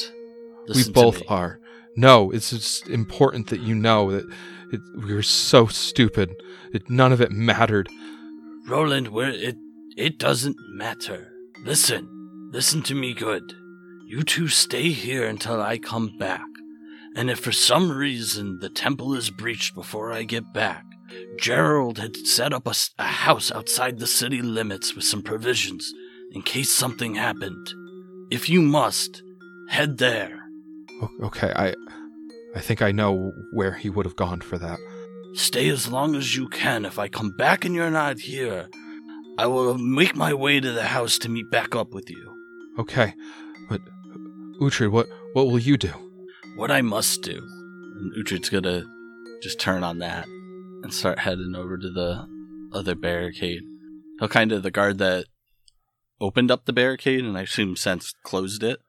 [0.68, 1.58] we Listen to both are.
[1.96, 4.24] No, it's just important that you know that
[4.72, 6.34] it, we were so stupid.
[6.74, 7.88] It, none of it mattered.
[8.68, 9.56] Roland, we're, it
[9.96, 11.32] it doesn't matter.
[11.64, 13.54] Listen, listen to me good.
[14.06, 16.44] You two stay here until I come back.
[17.16, 20.84] And if for some reason the temple is breached before I get back,
[21.38, 25.92] Gerald had set up a, a house outside the city limits with some provisions
[26.32, 27.72] in case something happened.
[28.32, 29.22] If you must,
[29.68, 30.40] head there.
[31.22, 31.74] Okay, I,
[32.56, 34.80] I think I know where he would have gone for that.
[35.34, 36.84] Stay as long as you can.
[36.84, 38.68] If I come back and you're not here,
[39.36, 42.32] I will make my way to the house to meet back up with you.
[42.78, 43.14] Okay,
[43.68, 43.80] but
[44.60, 45.92] Uhtred, what what will you do?
[46.56, 47.38] what I must do.
[47.98, 48.84] And Uhtred's gonna
[49.42, 52.26] just turn on that and start heading over to the
[52.72, 53.62] other barricade.
[54.18, 55.26] He'll kind of the guard that
[56.20, 58.80] opened up the barricade and I assume since closed it.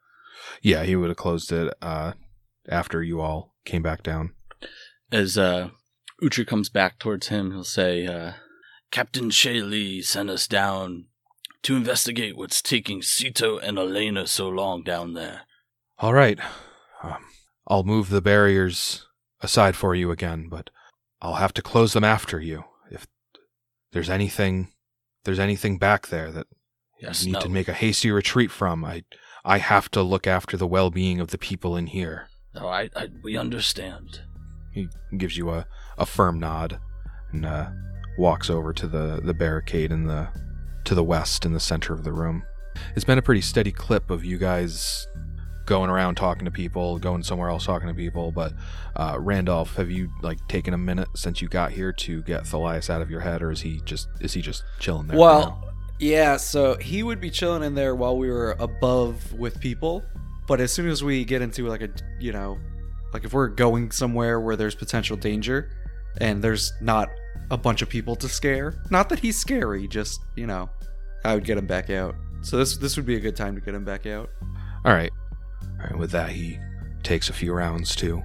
[0.62, 2.14] Yeah, he would have closed it uh,
[2.70, 4.34] after you all came back down.
[5.12, 5.70] As uh,
[6.22, 8.34] Uhtred comes back towards him, he'll say, uh,
[8.92, 11.06] Captain Shaley sent us down
[11.64, 15.42] to investigate what's taking Sito and Elena so long down there.
[16.00, 16.40] All right,
[17.04, 17.26] um,
[17.68, 19.06] I'll move the barriers
[19.42, 20.70] aside for you again, but
[21.22, 22.64] I'll have to close them after you.
[22.92, 23.08] If
[23.92, 24.70] there's anything,
[25.24, 26.48] there's anything back there that
[27.02, 27.42] Yes, you need no.
[27.42, 29.04] to make a hasty retreat from, I,
[29.44, 32.30] I have to look after the well-being of the people in here.
[32.54, 34.22] No, I, I, we understand.
[34.76, 35.66] He gives you a,
[35.98, 36.80] a firm nod
[37.32, 37.70] and uh,
[38.18, 40.28] walks over to the, the barricade in the
[40.84, 42.44] to the west in the center of the room.
[42.96, 45.08] It's been a pretty steady clip of you guys
[45.66, 48.32] going around talking to people, going somewhere else talking to people.
[48.32, 48.54] But
[48.96, 52.90] uh, Randolph, have you like taken a minute since you got here to get Thalias
[52.90, 55.18] out of your head, or is he just is he just chilling there?
[55.18, 60.04] Well, yeah, so he would be chilling in there while we were above with people,
[60.48, 62.60] but as soon as we get into like a, you know,
[63.16, 65.70] like if we're going somewhere where there's potential danger
[66.20, 67.08] and there's not
[67.50, 70.70] a bunch of people to scare, not that he's scary, just, you know,
[71.24, 72.14] I would get him back out.
[72.42, 74.30] So this this would be a good time to get him back out.
[74.84, 75.14] All right.
[75.80, 75.98] All right.
[75.98, 76.60] With that, he
[77.04, 78.22] takes a few rounds to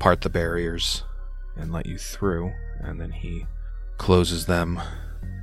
[0.00, 1.02] part the barriers
[1.56, 3.46] and let you through, and then he
[3.96, 4.78] closes them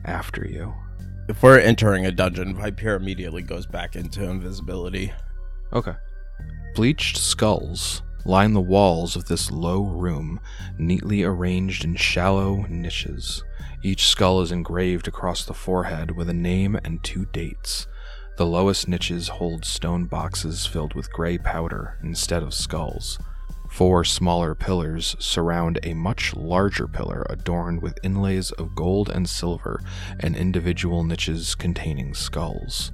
[0.06, 0.72] after you.
[1.28, 5.12] If we're entering a dungeon, Viper immediately goes back into invisibility.
[5.74, 5.96] Okay.
[6.76, 10.40] Bleached skulls line the walls of this low room,
[10.78, 13.44] neatly arranged in shallow niches.
[13.82, 17.88] Each skull is engraved across the forehead with a name and two dates.
[18.38, 23.20] The lowest niches hold stone boxes filled with gray powder instead of skulls.
[23.70, 29.82] Four smaller pillars surround a much larger pillar adorned with inlays of gold and silver
[30.20, 32.92] and individual niches containing skulls.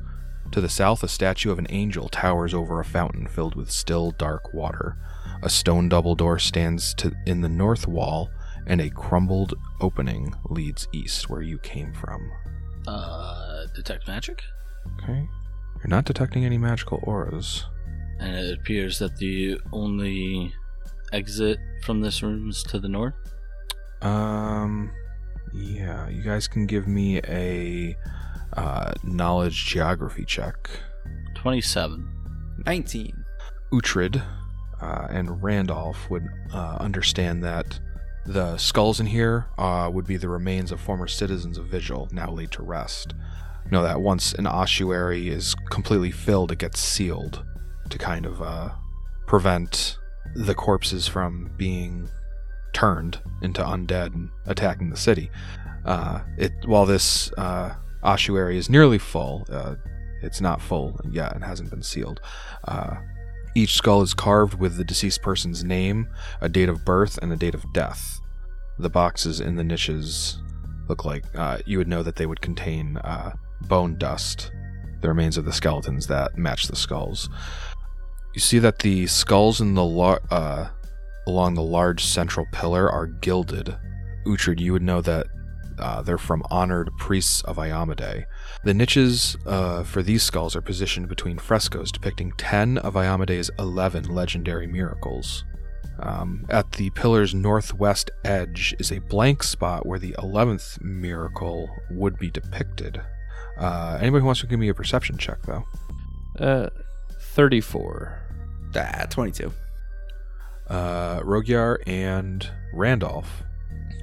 [0.51, 4.11] To the south, a statue of an angel towers over a fountain filled with still
[4.11, 4.97] dark water.
[5.41, 8.29] A stone double door stands to, in the north wall,
[8.67, 12.31] and a crumbled opening leads east where you came from.
[12.87, 14.41] Uh, detect magic?
[15.01, 15.27] Okay.
[15.77, 17.65] You're not detecting any magical auras.
[18.19, 20.53] And it appears that the only
[21.13, 23.15] exit from this room is to the north.
[24.01, 24.91] Um,
[25.53, 27.95] yeah, you guys can give me a
[28.53, 30.69] uh, knowledge geography check.
[31.35, 32.07] 27.
[32.65, 33.25] 19.
[33.71, 34.21] Uhtred
[34.81, 37.79] uh, and Randolph would uh, understand that
[38.25, 42.31] the skulls in here uh, would be the remains of former citizens of Vigil, now
[42.31, 43.13] laid to rest.
[43.71, 47.43] Know that once an ossuary is completely filled, it gets sealed
[47.89, 48.69] to kind of uh,
[49.27, 49.97] prevent
[50.35, 52.09] the corpses from being
[52.73, 55.31] turned into undead and attacking the city.
[55.85, 57.73] Uh, it while this uh,
[58.03, 59.45] ossuary is nearly full,
[60.21, 62.21] it's not full yet and hasn't been sealed.
[63.59, 66.07] Each skull is carved with the deceased person's name,
[66.39, 68.21] a date of birth, and a date of death.
[68.77, 70.41] The boxes in the niches
[70.87, 73.33] look like uh, you would know that they would contain uh,
[73.63, 74.53] bone dust,
[75.01, 77.27] the remains of the skeletons that match the skulls.
[78.33, 80.69] You see that the skulls in the lar- uh,
[81.27, 83.75] along the large central pillar are gilded.
[84.25, 85.27] Uhtred, you would know that
[85.77, 88.23] uh, they're from honored priests of Iomedae.
[88.63, 94.13] The niches uh, for these skulls are positioned between frescoes depicting 10 of Iomedae's 11
[94.13, 95.45] legendary miracles.
[96.01, 102.17] Um, at the pillar's northwest edge is a blank spot where the 11th miracle would
[102.17, 103.01] be depicted.
[103.57, 105.63] Uh, anybody who wants to give me a perception check, though?
[106.39, 106.69] Uh,
[107.19, 108.21] 34.
[108.75, 109.51] Ah, 22.
[110.69, 113.43] uh, Rogyar and Randolph.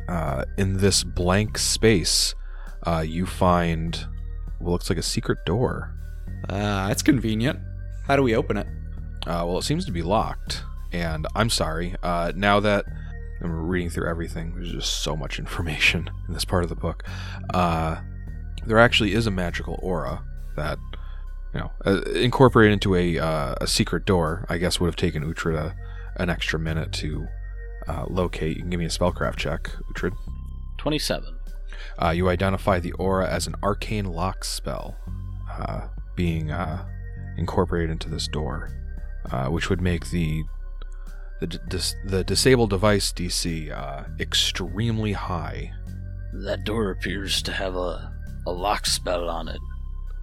[0.09, 2.35] Uh, in this blank space,
[2.87, 4.16] uh, you find what
[4.61, 5.93] looks like a secret door.
[6.49, 7.59] Uh, that's convenient.
[8.07, 8.67] How do we open it?
[9.27, 10.63] Uh, well, it seems to be locked.
[10.93, 11.97] And I'm sorry.
[12.03, 12.85] Uh, now that
[13.43, 17.05] I'm reading through everything, there's just so much information in this part of the book.
[17.53, 17.97] Uh,
[18.67, 20.23] there actually is a magical aura
[20.57, 20.79] that,
[21.55, 24.47] you know, uh, incorporated into a uh, a secret door.
[24.49, 25.75] I guess would have taken Uhtred a,
[26.17, 27.27] an extra minute to
[27.89, 28.57] uh, locate.
[28.57, 30.13] You can give me a spellcraft check, Uhtred.
[30.79, 31.36] 27.
[32.03, 34.97] Uh, you identify the aura as an arcane lock spell
[35.51, 36.87] uh, being uh,
[37.37, 38.71] incorporated into this door,
[39.31, 40.43] uh, which would make the
[41.41, 45.71] the, dis- the disable device DC uh, extremely high.
[46.33, 48.11] That door appears to have a,
[48.47, 49.61] a lock spell on it.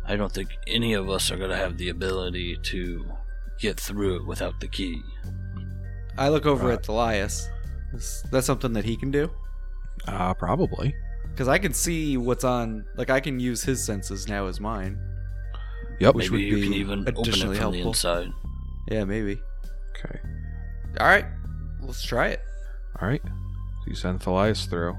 [0.06, 3.06] I don't think any of us are going to have the ability to
[3.60, 5.02] get through it without the key.
[6.18, 7.48] I look over Uh, at Thalias.
[7.94, 9.30] Is that something that he can do?
[10.08, 10.96] Uh, probably.
[11.34, 12.86] Because I can see what's on.
[12.96, 15.00] Like I can use his senses now as mine.
[16.00, 16.16] Yep.
[16.16, 17.88] Which Maybe would you can be even open it from additionally the helpful.
[17.88, 18.30] inside.
[18.90, 19.42] Yeah, maybe.
[19.98, 20.20] Okay.
[21.00, 21.26] All right,
[21.82, 22.42] let's try it.
[23.02, 23.22] All right.
[23.24, 24.96] So you send Thalias through.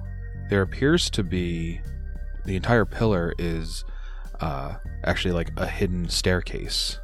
[0.51, 1.80] There appears to be
[2.45, 3.85] the entire pillar is
[4.41, 4.74] uh,
[5.05, 6.99] actually like a hidden staircase.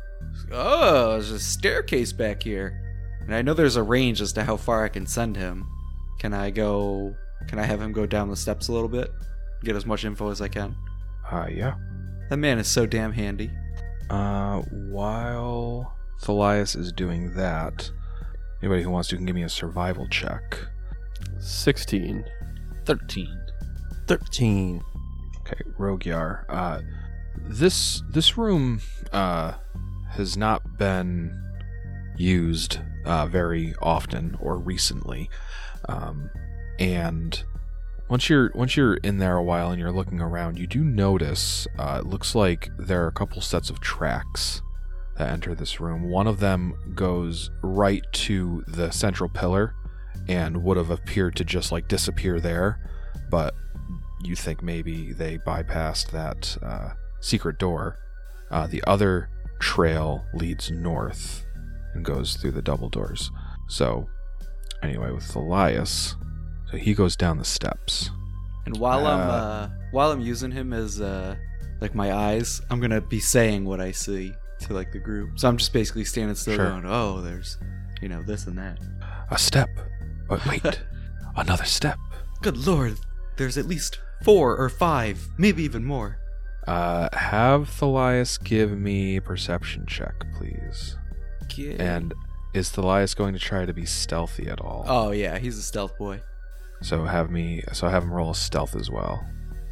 [0.52, 2.82] Oh, there's a staircase back here,
[3.20, 5.66] and I know there's a range as to how far I can send him.
[6.18, 7.14] Can I go?
[7.48, 9.12] Can I have him go down the steps a little bit?
[9.64, 10.76] Get as much info as I can.
[11.30, 11.74] Uh, yeah.
[12.28, 13.50] That man is so damn handy.
[14.08, 17.90] Uh, while Thalias is doing that,
[18.62, 20.58] anybody who wants to can give me a survival check.
[21.38, 22.24] 16.
[22.84, 23.40] 13.
[24.06, 24.82] 13.
[25.40, 26.44] Okay, Rogyar.
[26.48, 26.80] Uh,
[27.36, 28.80] this this room
[29.12, 29.54] uh
[30.10, 31.32] has not been
[32.16, 35.30] used uh, very often or recently,
[35.88, 36.30] um,
[36.80, 37.44] and
[38.08, 41.68] once you're once you're in there a while and you're looking around, you do notice
[41.78, 44.62] uh, it looks like there are a couple sets of tracks
[45.16, 46.10] that enter this room.
[46.10, 49.74] One of them goes right to the central pillar
[50.28, 52.90] and would have appeared to just like disappear there,
[53.30, 53.54] but
[54.22, 57.96] you think maybe they bypassed that uh, secret door.
[58.50, 59.28] Uh, the other
[59.60, 61.44] trail leads north
[61.94, 63.30] and goes through the double doors.
[63.68, 64.08] So,
[64.82, 66.16] anyway, with Thalias,
[66.70, 68.10] so he goes down the steps.
[68.66, 71.34] And while I'm Uh, uh, while I'm using him as uh,
[71.80, 75.38] like my eyes, I'm gonna be saying what I see to like the group.
[75.38, 76.70] So I'm just basically standing still, Sure.
[76.70, 77.56] going, "Oh, there's,
[78.02, 78.78] you know, this and that."
[79.30, 79.68] A step.
[80.28, 80.80] But wait,
[81.36, 81.98] another step.
[82.42, 82.98] Good lord,
[83.36, 86.18] there's at least four or five, maybe even more.
[86.68, 90.96] Uh, have Thalias give me a perception check, please.
[91.78, 92.14] And
[92.54, 94.84] is Thalias going to try to be stealthy at all?
[94.86, 96.20] oh yeah, he's a stealth boy.
[96.82, 97.62] So have me.
[97.72, 99.24] So have him roll a stealth as well.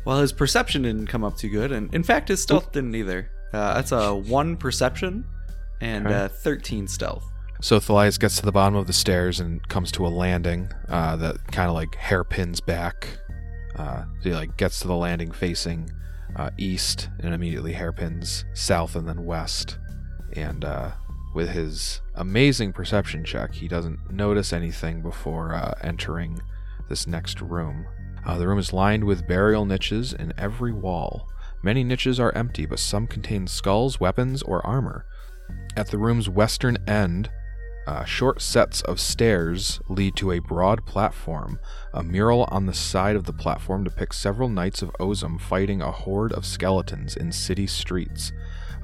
[0.05, 3.31] Well, his perception didn't come up too good, and in fact, his stealth didn't either.
[3.53, 5.25] Uh, that's a one perception
[5.81, 6.17] and Okay.
[6.17, 7.25] uh, thirteen stealth.
[7.61, 11.17] So Thalias gets to the bottom of the stairs and comes to a landing uh,
[11.17, 13.19] that kind of like hairpins back.
[13.77, 15.91] Uh, so he like gets to the landing facing
[16.37, 19.79] uh, east and immediately hairpins south and then west.
[20.35, 20.93] And uh,
[21.35, 26.41] with his amazing perception check, he doesn't notice anything before uh, entering
[26.89, 27.87] this next room.
[28.25, 31.29] Uh, the room is lined with burial niches in every wall.
[31.63, 35.07] Many niches are empty, but some contain skulls, weapons, or armor.
[35.77, 37.31] At the room's western end,
[37.87, 41.59] uh, short sets of stairs lead to a broad platform.
[41.95, 45.91] A mural on the side of the platform depicts several knights of Ozem fighting a
[45.91, 48.31] horde of skeletons in city streets.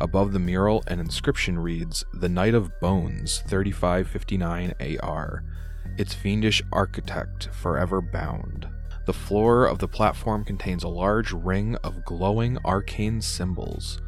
[0.01, 5.45] Above the mural, an inscription reads, The Knight of Bones, 3559 AR.
[5.97, 8.69] Its fiendish architect forever bound.
[9.07, 14.01] The floor of the platform contains a large ring of glowing arcane symbols.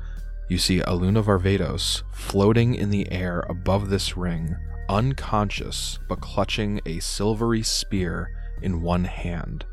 [0.48, 4.56] You see Aluna Varvatos floating in the air above this ring,
[4.88, 8.30] unconscious but clutching a silvery spear
[8.62, 9.64] in one hand.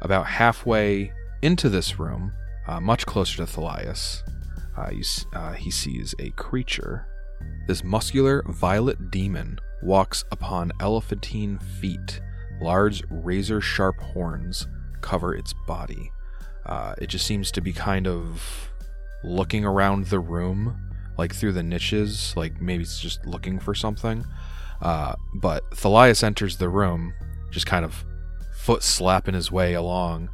[0.00, 2.32] About halfway into this room,
[2.66, 4.22] uh, much closer to Thalias,
[4.76, 4.90] uh,
[5.32, 7.06] uh, he sees a creature.
[7.68, 12.20] This muscular violet demon walks upon elephantine feet.
[12.60, 14.66] Large, razor sharp horns
[15.00, 16.10] cover its body.
[16.64, 18.70] Uh, it just seems to be kind of
[19.22, 20.76] looking around the room,
[21.18, 24.24] like through the niches, like maybe it's just looking for something.
[24.82, 27.14] Uh, but Thalias enters the room,
[27.50, 28.04] just kind of
[28.54, 30.28] foot slapping his way along,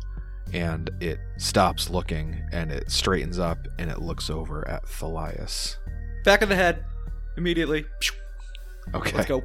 [0.52, 5.76] and it stops looking and it straightens up and it looks over at Thalias.
[6.24, 6.84] Back of the head,
[7.36, 7.84] immediately.
[8.94, 9.16] Okay.
[9.16, 9.42] Let's go.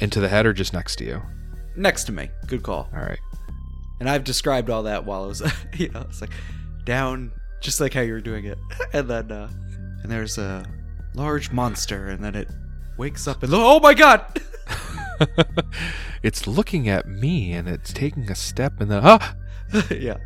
[0.00, 1.22] Into the head or just next to you?
[1.76, 2.30] Next to me.
[2.46, 2.88] Good call.
[2.94, 3.18] All right.
[4.00, 5.42] And I've described all that while I was,
[5.76, 6.30] you know, it's like
[6.84, 8.58] down, just like how you were doing it.
[8.92, 9.50] And then, uh,
[10.02, 10.64] and there's a
[11.14, 12.48] large monster, and then it
[12.96, 14.40] wakes up and, oh my god!
[16.22, 19.36] it's looking at me and it's taking a step and then ah
[19.90, 20.16] yeah.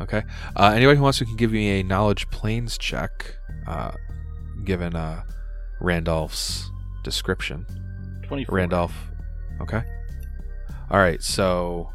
[0.00, 0.22] okay
[0.56, 3.92] uh, anybody who wants to can give me a knowledge planes check uh,
[4.64, 5.22] given uh,
[5.80, 6.70] randolph's
[7.02, 7.66] description
[8.22, 8.54] 24.
[8.54, 8.94] randolph
[9.60, 9.82] okay
[10.90, 11.90] all right so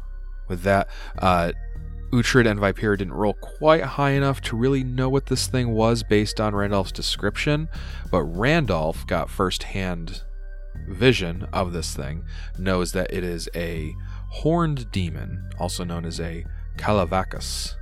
[0.48, 0.88] with that
[1.18, 1.52] uh
[2.12, 6.04] Uhtred and Viper didn't roll quite high enough to really know what this thing was
[6.04, 7.68] based on Randolph's description,
[8.08, 10.22] but Randolph got first-hand
[10.88, 12.24] vision of this thing,
[12.56, 13.94] knows that it is a
[14.28, 16.44] horned demon, also known as a
[16.76, 17.74] Kalavakus.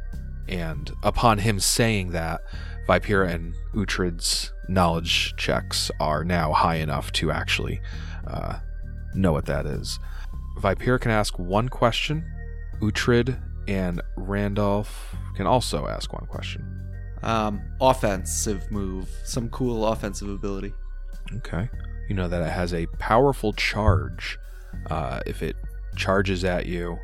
[0.49, 2.41] And upon him saying that,
[2.87, 7.81] Viper and Uhtred's knowledge checks are now high enough to actually
[8.27, 8.59] uh,
[9.15, 9.99] know what that is.
[10.59, 12.25] Viper can ask one question.
[12.81, 16.65] Uhtred and Randolph can also ask one question.
[17.23, 19.09] Um, offensive move.
[19.25, 20.73] Some cool offensive ability.
[21.37, 21.69] Okay.
[22.09, 24.39] You know that it has a powerful charge.
[24.91, 25.57] Uh, if it
[25.95, 26.99] charges at you,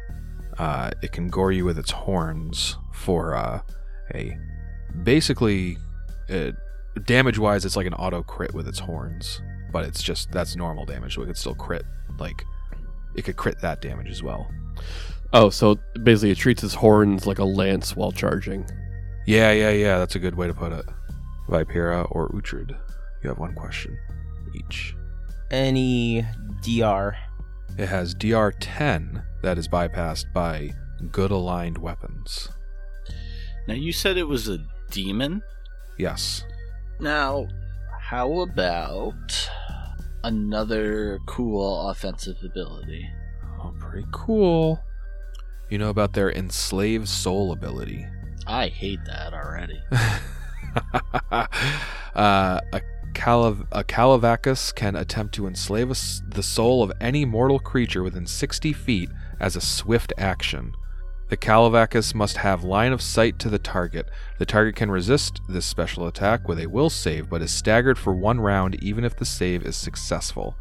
[0.58, 3.60] uh, it can gore you with its horns for uh,
[4.14, 4.36] a
[5.02, 5.78] basically
[6.30, 6.52] uh,
[7.04, 9.40] damage wise, it's like an auto crit with its horns,
[9.72, 11.14] but it's just that's normal damage.
[11.14, 11.84] So it could still crit
[12.18, 12.44] like
[13.14, 14.50] it could crit that damage as well.
[15.32, 18.66] Oh, so basically it treats its horns like a lance while charging.
[19.26, 19.98] Yeah, yeah, yeah.
[19.98, 20.86] That's a good way to put it.
[21.48, 22.70] Vipera or Uhtred,
[23.22, 23.98] you have one question
[24.54, 24.94] each.
[25.50, 26.24] Any
[26.62, 27.16] DR?
[27.78, 30.72] It has DR 10 that is bypassed by
[31.10, 32.48] good aligned weapons.
[33.66, 34.58] Now, you said it was a
[34.90, 35.42] demon?
[35.96, 36.44] Yes.
[37.00, 37.46] Now,
[38.00, 39.50] how about
[40.24, 43.08] another cool offensive ability?
[43.60, 44.82] Oh, pretty cool.
[45.70, 48.06] You know about their enslaved soul ability.
[48.46, 49.80] I hate that already.
[51.30, 51.46] uh,
[52.72, 52.80] a,
[53.12, 58.26] Calav- a Kalavakus can attempt to enslave s- the soul of any mortal creature within
[58.26, 59.10] 60 feet
[59.40, 60.72] as a swift action.
[61.28, 64.08] The Kalavakus must have line of sight to the target.
[64.38, 68.14] The target can resist this special attack with a will save, but is staggered for
[68.14, 70.56] one round even if the save is successful.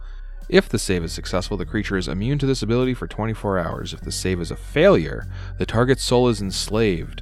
[0.49, 3.93] If the save is successful, the creature is immune to this ability for 24 hours.
[3.93, 5.25] If the save is a failure,
[5.57, 7.21] the target's soul is enslaved.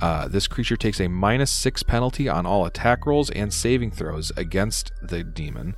[0.00, 4.30] Uh, this creature takes a minus six penalty on all attack rolls and saving throws
[4.36, 5.74] against the demon.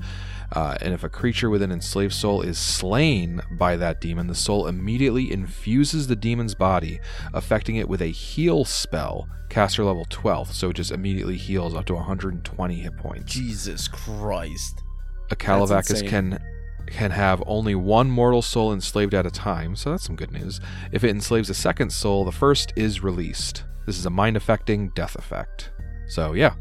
[0.53, 4.35] Uh, and if a creature with an enslaved soul is slain by that demon, the
[4.35, 7.01] soul immediately infuses the demon's body,
[7.35, 10.55] affecting it with a heal spell, caster level 12.
[10.55, 13.33] So it just immediately heals up to 120 hit points.
[13.33, 14.83] Jesus Christ.
[15.31, 16.39] A Kalavakus can
[16.87, 20.59] can have only one mortal soul enslaved at a time, so that's some good news.
[20.91, 23.65] If it enslaves a second soul, the first is released.
[23.85, 25.71] This is a mind affecting death effect.
[26.07, 26.55] So yeah,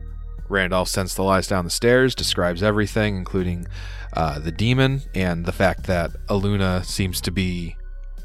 [0.49, 3.67] Randolph sends Thalias down the stairs, describes everything, including
[4.13, 7.75] uh, the demon and the fact that Aluna seems to be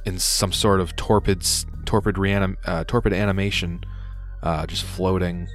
[0.04, 1.42] in some sort of torpid,
[1.84, 2.16] torpid,
[2.64, 3.82] uh, torpid animation,
[4.42, 5.48] uh, just floating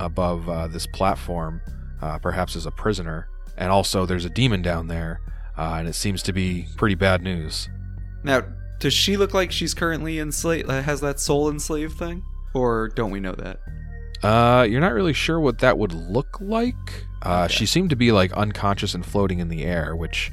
[0.00, 1.60] above uh, this platform,
[2.02, 3.28] uh, perhaps as a prisoner.
[3.56, 5.20] And also, there's a demon down there,
[5.56, 7.68] uh, and it seems to be pretty bad news.
[8.22, 8.42] Now,
[8.78, 10.70] does she look like she's currently enslaved?
[10.70, 12.22] Has that soul enslaved thing,
[12.54, 13.60] or don't we know that?
[14.22, 17.04] Uh, you're not really sure what that would look like.
[17.22, 20.32] Uh, She seemed to be like unconscious and floating in the air, which,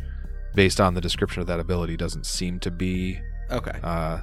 [0.56, 3.20] based on the description of that ability, doesn't seem to be.
[3.52, 3.78] Okay.
[3.84, 4.22] Uh,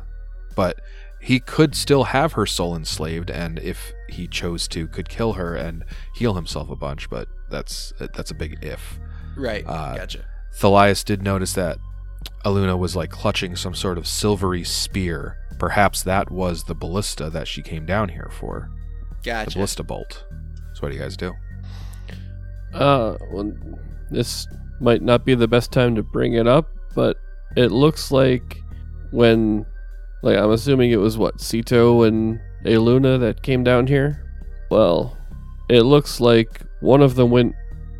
[0.56, 0.80] but
[1.20, 5.54] he could still have her soul enslaved, and if he chose to, could kill her
[5.54, 5.84] and
[6.14, 7.10] heal himself a bunch.
[7.10, 8.98] But that's that's a big if.
[9.36, 9.64] Right.
[9.66, 10.24] uh, gotcha.
[10.58, 11.78] Thalias did notice that
[12.44, 15.36] Aluna was like clutching some sort of silvery spear.
[15.58, 18.70] Perhaps that was the ballista that she came down here for.
[19.22, 19.54] The Gotcha.
[19.58, 20.24] ballista bolt.
[20.74, 21.34] So what do you guys do?
[22.72, 23.52] Uh, well,
[24.10, 24.46] this
[24.80, 27.16] might not be the best time to bring it up, but
[27.56, 28.62] it looks like
[29.10, 29.66] when,
[30.22, 34.24] like, I'm assuming it was what Sito and Aluna that came down here.
[34.70, 35.16] Well,
[35.68, 37.54] it looks like one of them went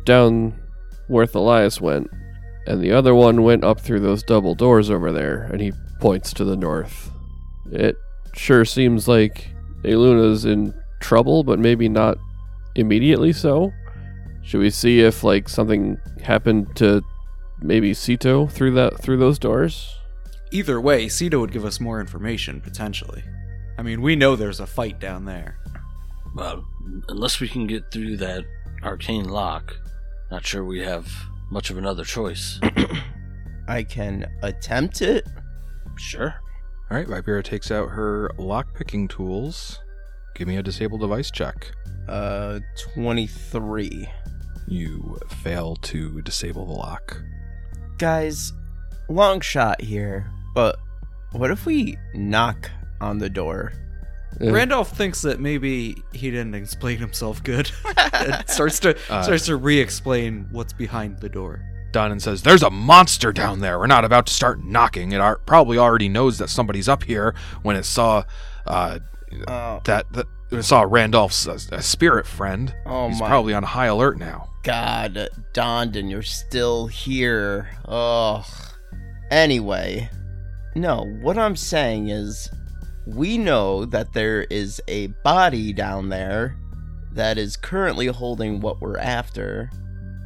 [0.05, 0.59] down
[1.07, 2.07] where Thalias went,
[2.65, 6.33] and the other one went up through those double doors over there, and he points
[6.33, 7.11] to the north.
[7.71, 7.97] It
[8.33, 9.49] sure seems like
[9.83, 12.17] Aluna's in trouble, but maybe not
[12.75, 13.73] immediately so.
[14.43, 17.01] Should we see if like something happened to
[17.61, 19.95] maybe Sito through that through those doors?
[20.51, 23.23] Either way, Sito would give us more information, potentially.
[23.77, 25.57] I mean, we know there's a fight down there.
[26.35, 26.65] Well,
[27.07, 28.43] unless we can get through that
[28.83, 29.73] arcane lock,
[30.29, 31.09] not sure we have
[31.49, 32.59] much of another choice.
[33.67, 35.25] I can attempt it.
[35.97, 36.35] sure.
[36.89, 39.79] All right, Vipera takes out her lock-picking tools.
[40.33, 41.71] Give me a disable device check.
[42.07, 42.59] Uh,
[42.93, 44.09] 23.
[44.67, 47.21] You fail to disable the lock.
[47.97, 48.53] Guys,
[49.09, 50.25] long shot here,
[50.55, 50.77] but
[51.33, 52.69] what if we knock
[52.99, 53.73] on the door?
[54.39, 57.69] Eh, Randolph thinks that maybe he didn't explain himself good.
[58.13, 61.61] and starts to Uh, starts to re-explain what's behind the door.
[61.91, 63.77] Donnan says, There's a monster down there.
[63.77, 65.11] We're not about to start knocking.
[65.11, 68.23] It ar- probably already knows that somebody's up here when it saw
[68.65, 68.99] uh,
[69.47, 70.27] Oh, that, that
[70.63, 72.73] saw Randolph's uh, uh, spirit friend.
[72.85, 74.49] oh He's my probably on high alert now.
[74.63, 77.69] god, Dondon, you're still here.
[77.87, 78.45] Ugh.
[79.29, 80.09] Anyway,
[80.75, 82.49] no, what I'm saying is,
[83.07, 86.57] we know that there is a body down there
[87.13, 89.69] that is currently holding what we're after.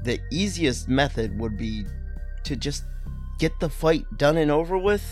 [0.03, 1.85] The easiest method would be
[2.43, 2.83] to just
[3.39, 5.03] get the fight done and over with.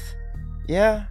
[0.67, 1.05] Yeah?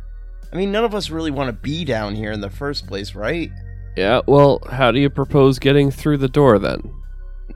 [0.52, 3.14] I mean, none of us really want to be down here in the first place,
[3.14, 3.50] right?
[3.96, 6.92] Yeah, well, how do you propose getting through the door then?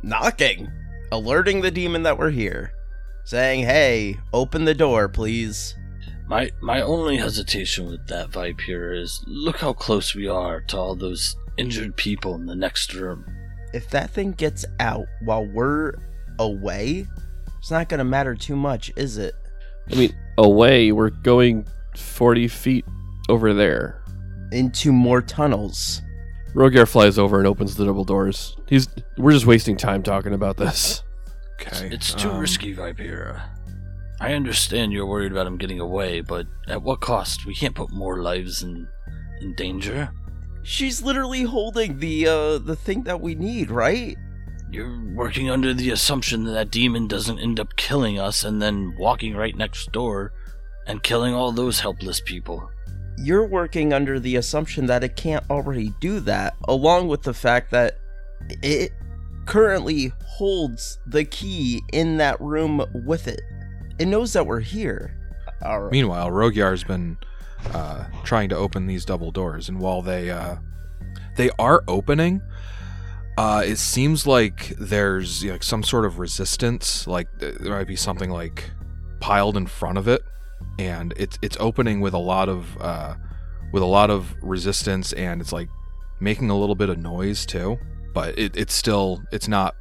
[0.02, 0.70] knocking,
[1.12, 2.72] alerting the demon that we're here,
[3.24, 5.74] saying, "Hey, open the door, please."
[6.28, 10.76] My my only hesitation with that vibe here is look how close we are to
[10.76, 13.24] all those injured people in the next room.
[13.72, 15.94] If that thing gets out while we're
[16.38, 17.06] away,
[17.58, 19.34] it's not gonna matter too much, is it?
[19.90, 21.66] I mean, away, we're going
[21.98, 22.84] 40 feet
[23.28, 24.02] over there.
[24.52, 26.02] Into more tunnels.
[26.54, 28.56] Rogyar flies over and opens the double doors.
[28.66, 28.88] He's
[29.18, 31.02] we're just wasting time talking about this.
[31.60, 31.88] Okay.
[31.92, 33.42] It's too um, risky, Vipera.
[34.20, 37.44] I understand you're worried about him getting away, but at what cost?
[37.44, 38.88] We can't put more lives in
[39.40, 40.10] in danger.
[40.62, 44.16] She's literally holding the uh the thing that we need, right?
[44.70, 48.96] You're working under the assumption that that demon doesn't end up killing us and then
[48.98, 50.32] walking right next door
[50.86, 52.70] and killing all those helpless people.
[53.18, 57.70] You're working under the assumption that it can't already do that, along with the fact
[57.70, 57.98] that
[58.62, 58.92] it
[59.46, 63.40] currently holds the key in that room with it.
[63.98, 65.16] It knows that we're here.
[65.64, 65.92] All right.
[65.92, 67.16] Meanwhile, Rogyar's been
[67.72, 70.56] uh, trying to open these double doors, and while they uh,
[71.36, 72.42] they are opening,
[73.38, 77.06] uh, it seems like there's you know, some sort of resistance.
[77.06, 78.70] Like there might be something like
[79.20, 80.22] piled in front of it,
[80.78, 83.14] and it's it's opening with a lot of uh,
[83.72, 85.68] with a lot of resistance, and it's like
[86.20, 87.78] making a little bit of noise too.
[88.14, 89.74] But it, it's still it's not.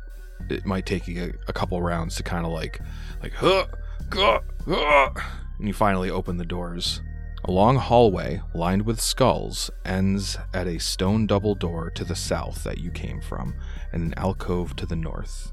[0.49, 2.79] It might take you a, a couple rounds to kind of like
[3.21, 3.65] like huh,
[4.09, 5.13] gah, gah,
[5.57, 7.01] and you finally open the doors.
[7.47, 12.63] A long hallway lined with skulls ends at a stone double door to the south
[12.63, 13.55] that you came from,
[13.91, 15.51] and an alcove to the north.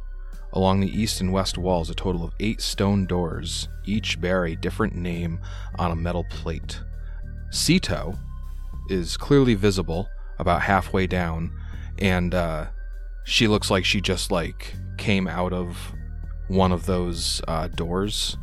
[0.52, 4.56] Along the east and west walls, a total of eight stone doors, each bear a
[4.56, 5.40] different name
[5.78, 6.80] on a metal plate.
[7.50, 8.18] Sito
[8.88, 11.52] is clearly visible about halfway down,
[11.98, 12.66] and uh,
[13.24, 15.94] she looks like she just like came out of
[16.48, 18.36] one of those uh, doors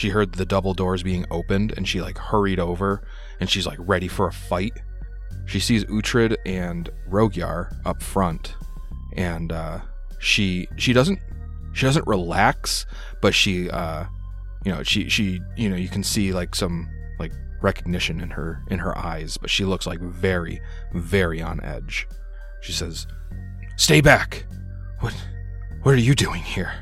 [0.00, 3.02] she heard the double doors being opened and she like hurried over
[3.38, 4.72] and she's like ready for a fight.
[5.44, 8.56] She sees Uhtred and Rogyar up front
[9.12, 9.80] and uh,
[10.18, 11.18] she she doesn't
[11.72, 12.86] she doesn't relax,
[13.20, 14.04] but she uh,
[14.64, 18.62] you know she she you know you can see like some like recognition in her
[18.68, 20.60] in her eyes, but she looks like very
[20.92, 22.06] very on edge.
[22.60, 23.06] She says,
[23.76, 24.46] "Stay back.
[25.00, 25.14] What
[25.82, 26.72] what are you doing here?"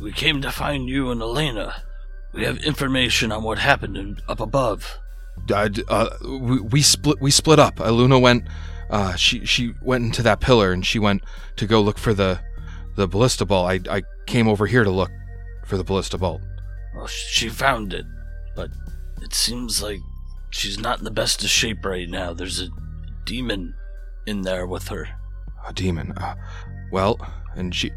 [0.00, 1.82] We came to find you and Elena.
[2.32, 4.98] We have information on what happened in, up above.
[5.50, 7.78] uh, uh, we, we split we split up.
[7.80, 8.44] Luna went
[8.90, 11.22] uh, she she went into that pillar and she went
[11.56, 12.40] to go look for the
[12.96, 13.66] the ballista ball.
[13.66, 15.10] I I came over here to look
[15.64, 16.42] for the ballista bolt.
[16.94, 18.06] Well, she found it,
[18.54, 18.70] but
[19.22, 20.00] it seems like
[20.50, 22.32] she's not in the best of shape right now.
[22.32, 22.68] There's a
[23.24, 23.74] demon
[24.26, 25.08] in there with her.
[25.66, 26.12] A demon.
[26.12, 26.34] Uh,
[26.90, 27.18] well,
[27.54, 27.90] and she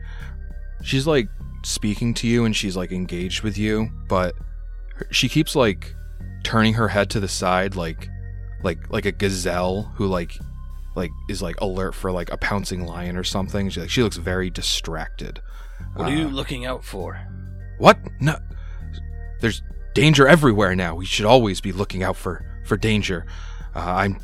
[0.83, 1.27] she's like
[1.63, 4.35] speaking to you and she's like engaged with you, but
[5.11, 5.93] she keeps like
[6.43, 8.07] turning her head to the side like
[8.63, 10.37] like like a gazelle who like
[10.99, 13.69] like is like alert for like a pouncing lion or something.
[13.69, 15.41] She like she looks very distracted.
[15.95, 17.19] What are you Uh, looking out for?
[17.79, 17.97] What?
[18.19, 18.37] No,
[19.41, 19.61] there's
[19.95, 20.95] danger everywhere now.
[20.95, 23.25] We should always be looking out for for danger.
[23.75, 24.17] Uh, I'm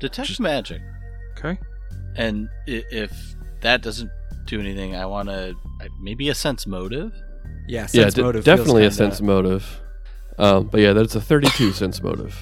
[0.00, 0.80] Detect Just- magic.
[1.38, 1.58] okay.
[2.16, 3.12] And if
[3.60, 4.10] that doesn't
[4.46, 5.54] do anything, I want to
[6.00, 7.12] maybe a sense motive.
[7.68, 9.80] Yeah, yeah, d- motive definitely a kinda- sense motive.
[10.38, 12.34] Um, but yeah, that's a 32 sense motive.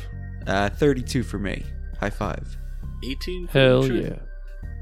[0.46, 1.64] Uh, 32 for me.
[2.00, 2.56] High five.
[3.02, 3.48] 18.
[3.48, 4.06] Hell truth.
[4.10, 4.18] yeah.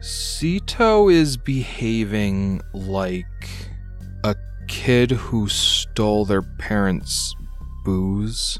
[0.03, 3.25] Sito is behaving like
[4.25, 4.35] a
[4.69, 7.35] kid who stole their parents'
[7.85, 8.59] booze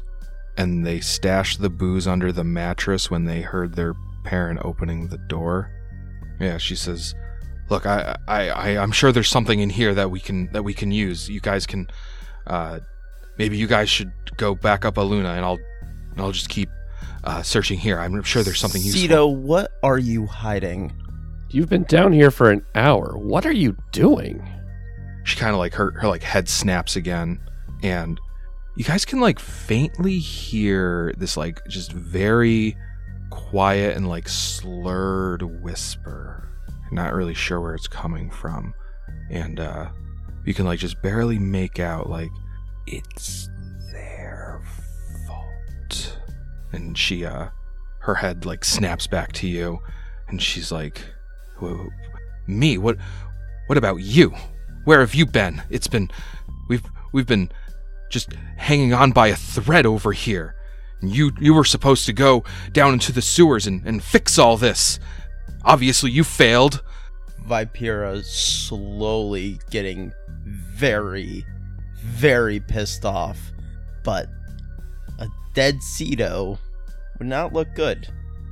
[0.57, 3.93] and they stashed the booze under the mattress when they heard their
[4.23, 5.71] parent opening the door.
[6.39, 7.13] Yeah, she says,
[7.69, 10.73] "Look, I I, I I'm sure there's something in here that we can that we
[10.73, 11.29] can use.
[11.29, 11.87] You guys can
[12.47, 12.79] uh
[13.37, 15.59] maybe you guys should go back up Aluna and I'll
[16.11, 16.69] and I'll just keep
[17.27, 17.99] uh, searching here.
[17.99, 20.93] I'm sure there's something useful." Sito, what are you hiding?
[21.49, 23.17] You've been down here for an hour.
[23.17, 24.41] What are you doing?
[25.27, 27.37] she kind of like her her like head snaps again
[27.83, 28.19] and
[28.77, 32.77] you guys can like faintly hear this like just very
[33.29, 36.47] quiet and like slurred whisper
[36.93, 38.73] not really sure where it's coming from
[39.29, 39.89] and uh
[40.45, 42.31] you can like just barely make out like
[42.87, 43.49] it's
[46.71, 47.49] and she uh
[47.99, 49.79] her head like snaps back to you
[50.27, 51.01] and she's like
[51.61, 51.87] "Wh-
[52.47, 52.97] me what
[53.67, 54.33] what about you
[54.87, 55.63] where have you been?
[55.69, 56.09] It's been
[56.69, 57.51] we've we've been
[58.09, 60.55] just hanging on by a thread over here.
[61.01, 64.55] And you you were supposed to go down into the sewers and, and fix all
[64.55, 64.97] this.
[65.65, 66.81] Obviously you failed.
[67.45, 70.13] Vipera slowly getting
[70.45, 71.45] very,
[72.01, 73.51] very pissed off.
[74.05, 74.29] But
[75.57, 76.59] dead Sito
[77.17, 78.07] would not look good.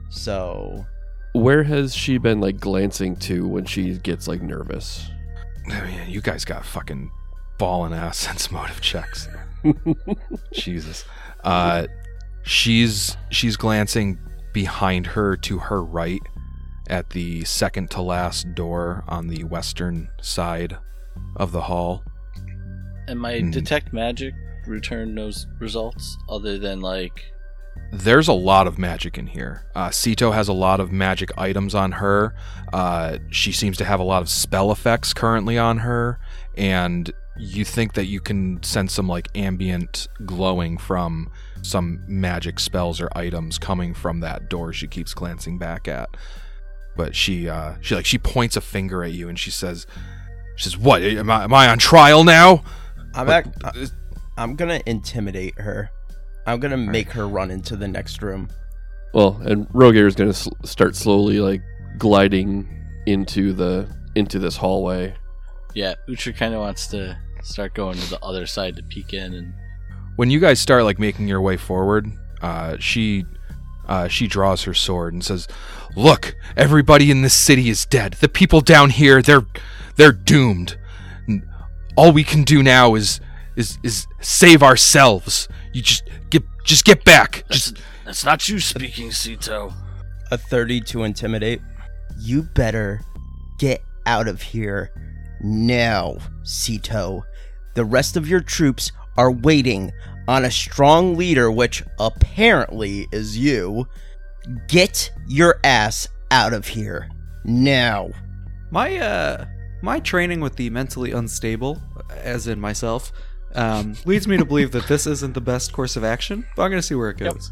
[0.09, 0.87] So
[1.33, 5.07] Where has she been like glancing to when she gets like nervous?
[5.69, 7.11] I mean, you guys got fucking
[7.59, 9.27] ball and ass sense motive checks.
[10.51, 11.05] Jesus.
[11.43, 11.85] Uh
[12.41, 14.17] she's she's glancing
[14.51, 16.21] behind her to her right
[16.89, 20.75] at the second to last door on the western side
[21.35, 22.03] of the hall.
[23.07, 23.51] And my Hmm.
[23.51, 24.33] detect magic
[24.67, 27.23] return those results other than like
[27.91, 29.65] there's a lot of magic in here.
[29.75, 32.33] Uh, Sito has a lot of magic items on her.
[32.73, 36.17] Uh, she seems to have a lot of spell effects currently on her,
[36.57, 41.29] and you think that you can sense some like ambient glowing from
[41.61, 44.71] some magic spells or items coming from that door.
[44.71, 46.09] She keeps glancing back at,
[46.95, 49.85] but she uh, she like she points a finger at you and she says,
[50.55, 51.01] "She says what?
[51.01, 52.63] Am I, am I on trial now?"
[53.13, 53.87] I'm What- ac- I-
[54.37, 55.89] I'm gonna intimidate her.
[56.45, 58.49] I'm gonna make her run into the next room.
[59.13, 61.61] Well, and Rogyar is going to sl- start slowly like
[61.97, 62.67] gliding
[63.05, 65.15] into the into this hallway.
[65.73, 69.33] yeah, Uhtred kind of wants to start going to the other side to peek in
[69.33, 69.53] and
[70.17, 72.07] when you guys start like making your way forward,
[72.41, 73.25] uh, she
[73.87, 75.47] uh, she draws her sword and says,
[75.95, 78.13] "Look, everybody in this city is dead.
[78.13, 79.45] The people down here, they're
[79.97, 80.77] they're doomed.
[81.29, 81.47] N-
[81.97, 83.19] All we can do now is
[83.55, 85.47] is is save ourselves.
[85.73, 87.43] You just get just get back.
[87.49, 89.73] that's, Just that's not you speaking, Sito.
[90.31, 91.61] A 30 to intimidate.
[92.19, 93.01] You better
[93.59, 94.91] get out of here
[95.41, 97.21] now, Sito.
[97.75, 99.91] The rest of your troops are waiting
[100.27, 103.87] on a strong leader, which apparently is you.
[104.67, 107.09] Get your ass out of here
[107.43, 108.09] now.
[108.71, 109.45] My uh
[109.81, 111.79] my training with the mentally unstable,
[112.09, 113.11] as in myself,
[113.55, 116.69] um, leads me to believe that this isn't the best course of action, but I'm
[116.71, 117.51] gonna see where it goes.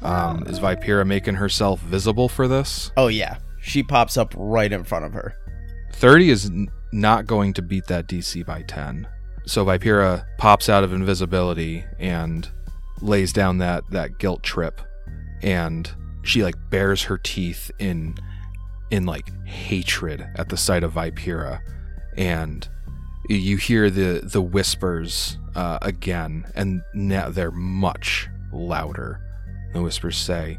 [0.00, 2.90] um, is Vipera making herself visible for this?
[2.96, 3.38] Oh, yeah.
[3.60, 5.34] She pops up right in front of her.
[5.92, 9.08] Thirty is n- not going to beat that DC by ten.
[9.46, 12.48] So Vipera pops out of invisibility and
[13.00, 14.80] lays down that that guilt trip,
[15.42, 15.90] and
[16.22, 18.14] she like bares her teeth in
[18.90, 21.60] in like hatred at the sight of Vipera,
[22.16, 22.68] and
[23.28, 29.20] you hear the the whispers uh, again, and now they're much louder.
[29.72, 30.58] The whispers say,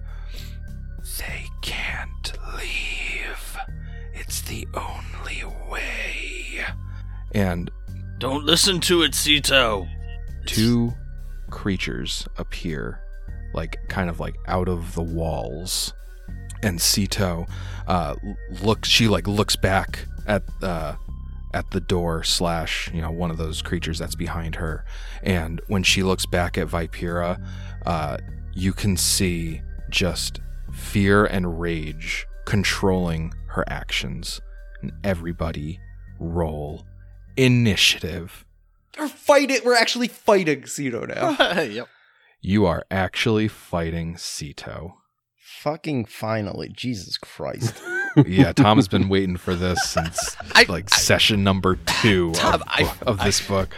[1.19, 3.57] "They can't leave.
[4.13, 6.65] It's the only way."
[7.33, 7.69] And
[8.17, 9.87] Don't listen to it, Sito.
[10.45, 10.93] two
[11.49, 12.99] creatures appear
[13.53, 15.93] like kind of like out of the walls
[16.61, 17.47] and Sito
[17.87, 18.15] uh
[18.61, 20.95] looks she like looks back at uh
[21.53, 24.85] at the door slash you know one of those creatures that's behind her
[25.23, 27.41] and when she looks back at Vipera
[27.85, 28.17] uh
[28.53, 30.41] you can see just
[30.73, 34.41] fear and rage controlling her actions
[34.81, 35.79] and everybody
[36.19, 36.85] roll
[37.37, 38.45] initiative
[38.97, 39.59] We're fighting.
[39.63, 41.61] We're actually fighting Sito now.
[41.61, 41.87] yep.
[42.41, 44.93] You are actually fighting Sito.
[45.37, 47.75] Fucking finally, Jesus Christ!
[48.25, 52.63] yeah, Tom has been waiting for this since I- like session number two Tom, of,
[52.67, 53.75] I- of this book.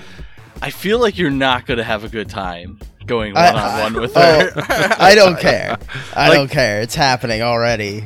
[0.62, 4.14] I feel like you're not gonna have a good time going one on one with
[4.16, 4.96] oh, her.
[5.00, 5.78] I don't care.
[6.16, 6.82] I Like- don't care.
[6.82, 8.06] It's happening already.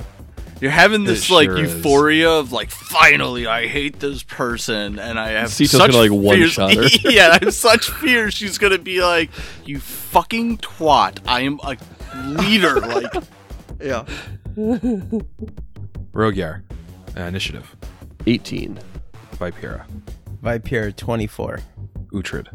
[0.62, 1.74] You're having this It like sure is.
[1.76, 6.10] euphoria of like finally I hate this person and I have Sito's such gonna, like,
[6.12, 6.88] fears- one-shot her.
[7.10, 9.30] yeah, I have such fear she's gonna be like,
[9.66, 11.76] You fucking twat, I am a
[12.26, 13.12] leader, like
[13.82, 14.06] yeah.
[16.14, 16.62] Rogyar,
[17.18, 17.76] uh, initiative.
[18.28, 18.80] 18.
[19.38, 19.86] Vipera,
[20.42, 21.60] Viper twenty four.
[22.14, 22.48] Uhtred,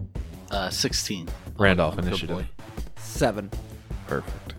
[0.51, 1.29] uh sixteen.
[1.59, 2.37] Randolph, Good initiative.
[2.37, 2.47] boy.
[2.97, 3.51] Seven.
[4.07, 4.55] Perfect.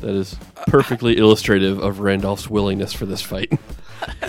[0.00, 0.36] That is
[0.66, 3.52] perfectly illustrative of Randolph's willingness for this fight.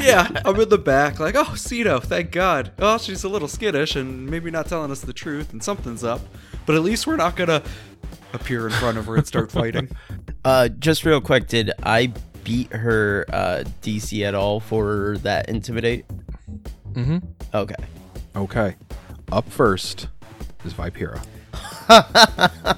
[0.02, 2.74] Yeah, I'm in the back, like, oh, Sito, thank God.
[2.80, 6.20] Oh, she's a little skittish and maybe not telling us the truth, and something's up.
[6.66, 7.64] But at least we're not gonna
[8.34, 9.90] appear in front of her and start fighting.
[10.44, 12.12] Uh, just real quick, did I
[12.44, 16.06] beat her uh, DC at all for that intimidate?
[16.94, 17.18] Mm-hmm.
[17.54, 17.76] Okay.
[18.36, 18.76] Okay.
[19.32, 20.08] Up first
[20.66, 21.24] is Vipera.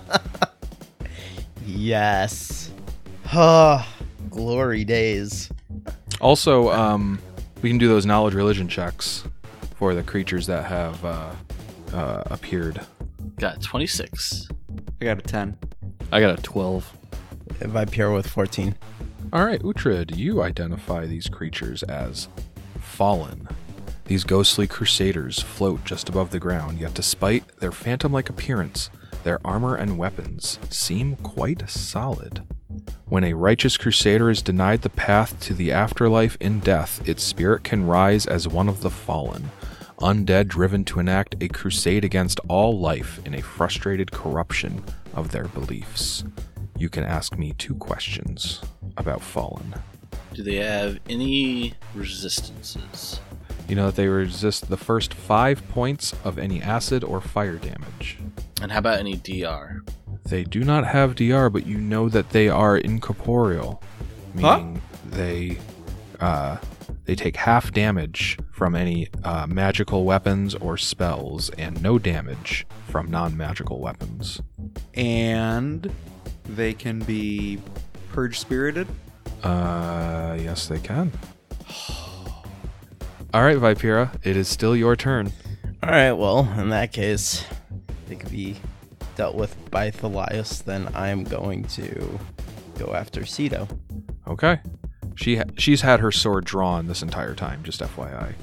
[1.65, 2.71] Yes.
[3.33, 3.87] Ah,
[4.29, 5.49] glory days.
[6.21, 7.19] Also, um,
[7.61, 9.23] we can do those knowledge religion checks
[9.75, 11.31] for the creatures that have uh,
[11.93, 12.79] uh, appeared.
[13.39, 14.47] Got twenty six.
[15.01, 15.57] I got a ten.
[16.11, 16.93] I got a 12.
[17.59, 18.75] Viper with fourteen.
[19.31, 22.27] All right, Uhtred, you identify these creatures as
[22.79, 23.47] fallen.
[24.05, 28.89] These ghostly crusaders float just above the ground, yet despite their phantom like appearance,
[29.23, 32.43] their armor and weapons seem quite solid.
[33.05, 37.63] When a righteous crusader is denied the path to the afterlife in death, its spirit
[37.63, 39.51] can rise as one of the fallen,
[39.99, 44.83] undead driven to enact a crusade against all life in a frustrated corruption
[45.13, 46.25] of their beliefs.
[46.77, 48.61] You can ask me two questions
[48.97, 49.75] about Fallen.
[50.33, 53.19] Do they have any resistances?
[53.67, 58.17] You know that they resist the first five points of any acid or fire damage.
[58.61, 59.81] And how about any DR?
[60.25, 63.81] They do not have DR, but you know that they are incorporeal,
[64.39, 64.57] Huh?
[64.57, 65.59] meaning they
[66.19, 66.57] uh,
[67.05, 73.11] they take half damage from any uh, magical weapons or spells, and no damage from
[73.11, 74.41] non-magical weapons.
[74.93, 75.91] And
[76.45, 77.59] they can be
[78.11, 78.87] purge spirited.
[79.43, 81.11] Uh, yes, they can.
[83.33, 85.31] All right, Vipera, it is still your turn.
[85.81, 86.11] All right.
[86.13, 87.43] Well, in that case,
[88.07, 88.55] they could be
[89.15, 90.63] dealt with by Thalias.
[90.63, 92.19] Then I'm going to
[92.77, 93.67] go after Sito.
[94.27, 94.59] Okay.
[95.15, 98.33] She ha- she's had her sword drawn this entire time, just FYI.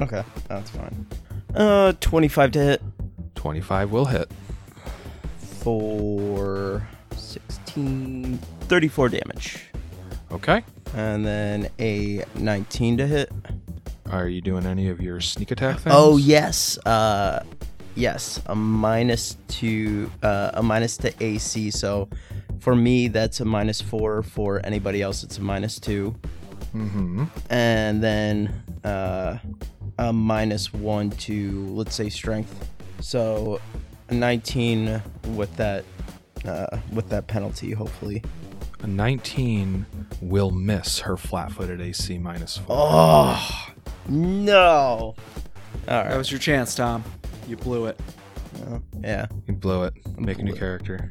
[0.00, 1.06] Okay, that's fine.
[1.54, 2.82] Uh, 25 to hit.
[3.34, 4.30] 25 will hit.
[5.60, 6.86] for
[7.16, 9.64] 16 34 damage.
[10.32, 10.64] Okay.
[10.94, 13.30] and then a 19 to hit.
[14.10, 15.94] Are you doing any of your sneak attack things?
[15.96, 16.78] oh yes.
[16.86, 17.42] Uh
[17.94, 18.40] yes.
[18.46, 22.08] A minus two uh a minus to ac so
[22.60, 24.22] for me that's a minus four.
[24.22, 26.14] For anybody else it's a minus two.
[26.74, 27.24] Mm-hmm.
[27.48, 29.38] and then uh
[29.98, 32.68] a minus one to let's say strength.
[33.00, 33.60] So
[34.08, 35.02] a 19
[35.34, 35.84] with that
[36.44, 38.22] uh with that penalty hopefully
[38.82, 39.86] A 19
[40.20, 42.66] will miss her flat-footed AC minus 4.
[42.78, 43.68] Oh
[44.08, 44.54] no!
[44.54, 45.14] All
[45.86, 47.02] That was your chance, Tom.
[47.48, 47.98] You blew it.
[48.68, 49.26] Oh, yeah.
[49.46, 49.94] You blew it.
[50.18, 50.58] Make a new Blew it.
[50.58, 51.10] character.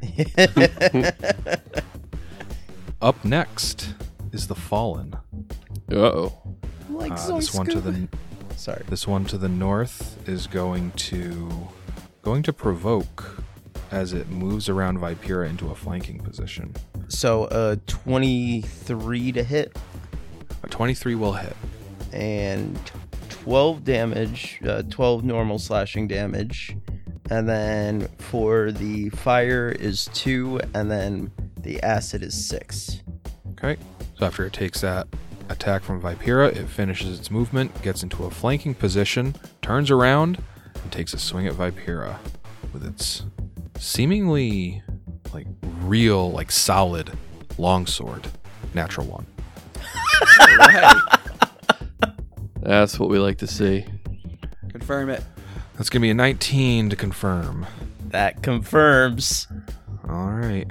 [3.01, 3.93] Up next
[4.31, 5.15] is the Fallen.
[5.91, 6.41] Uh oh.
[6.89, 8.07] like Uh, so this one to the
[8.55, 8.83] Sorry.
[8.89, 11.67] this one to the north is going to
[12.21, 13.43] going to provoke
[13.95, 16.75] as it moves around Vipera into a flanking position.
[17.07, 19.77] So uh, 23 to hit
[20.63, 21.55] A 23 will hit.
[22.11, 22.77] and
[23.29, 26.75] 12 damage, uh, 12 normal slashing damage,
[27.29, 31.31] and then for the fire is two, and then
[31.61, 33.01] the acid is six.
[33.51, 33.77] Okay.
[34.17, 35.07] So after it takes that
[35.49, 40.41] attack from Vipera, it finishes its movement, gets into a flanking position, turns around,
[40.83, 42.17] and takes a swing at Vipera
[42.73, 43.23] with its
[43.77, 44.81] seemingly
[45.33, 45.47] like
[45.81, 47.11] real, like solid
[47.57, 48.27] longsword.
[48.73, 49.25] Natural one.
[52.61, 53.85] That's what we like to see.
[54.69, 55.23] Confirm it.
[55.77, 57.65] That's gonna be a 19 to confirm.
[58.09, 59.47] That confirms.
[60.09, 60.67] All right.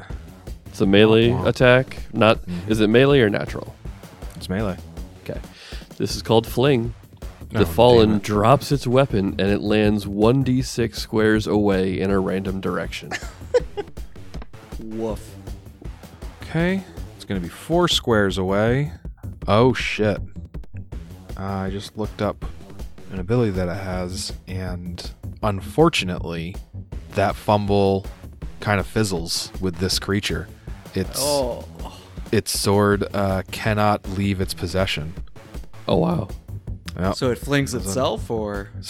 [0.67, 1.49] It's a melee Wah, wah.
[1.49, 1.99] attack.
[2.13, 2.69] Not Mhm.
[2.69, 3.75] is it melee or natural?
[4.37, 4.77] It's melee.
[5.23, 5.41] Okay.
[5.99, 6.95] This is called fling.
[7.55, 8.23] The Oh, fallen it.
[8.23, 13.11] drops its weapon and it lands 1d6 squares away in a random direction.
[14.81, 15.35] Woof.
[16.43, 16.83] Okay,
[17.17, 18.93] it's gonna be four squares away.
[19.47, 20.19] Oh shit!
[21.39, 22.45] Uh, I just looked up
[23.13, 25.11] an ability that it has, and
[25.43, 26.57] unfortunately,
[27.13, 28.05] that fumble
[28.61, 30.49] kind of fizzles with this creature.
[30.95, 31.65] Its Oh.
[32.33, 35.13] its sword uh, cannot leave its possession.
[35.87, 36.29] oh, wow.
[36.99, 37.15] Yep.
[37.17, 38.69] So it flings itself, or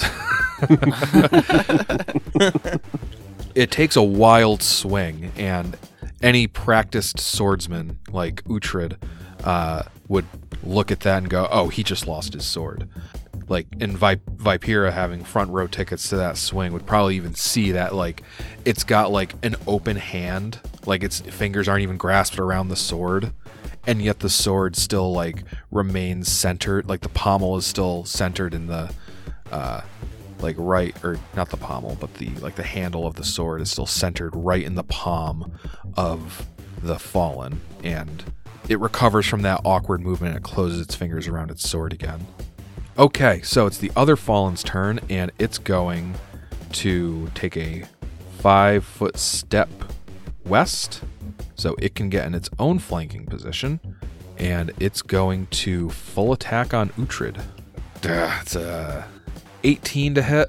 [3.54, 5.76] it takes a wild swing, and
[6.22, 8.96] any practiced swordsman like Uhtred
[9.44, 10.26] uh, would
[10.62, 12.88] look at that and go, "Oh, he just lost his sword."
[13.48, 17.72] Like in Vi- Vipera having front row tickets to that swing would probably even see
[17.72, 18.22] that like
[18.64, 23.32] it's got like an open hand, like its fingers aren't even grasped around the sword,
[23.86, 28.66] and yet the sword still like remains centered, like the pommel is still centered in
[28.66, 28.92] the
[29.52, 29.82] uh,
[30.40, 33.70] like right or not the pommel but the like the handle of the sword is
[33.70, 35.52] still centered right in the palm
[35.96, 36.46] of
[36.82, 38.24] the fallen and
[38.68, 42.26] it recovers from that awkward movement and it closes its fingers around its sword again.
[42.98, 46.14] Okay so it's the other fallen's turn and it's going
[46.72, 47.84] to take a
[48.38, 49.70] five foot step
[50.46, 51.02] west
[51.54, 53.80] so it can get in its own flanking position
[54.38, 57.42] and it's going to full attack on Uhtred.
[58.00, 59.06] Duh, it's a
[59.62, 60.48] 18 to hit.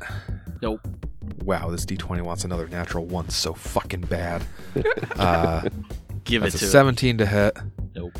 [0.61, 0.81] Nope.
[1.43, 4.43] Wow, this D20 wants another natural one so fucking bad.
[5.17, 5.61] Uh,
[6.25, 7.55] Give that's it a to 17 to hit.
[7.95, 8.17] Nope.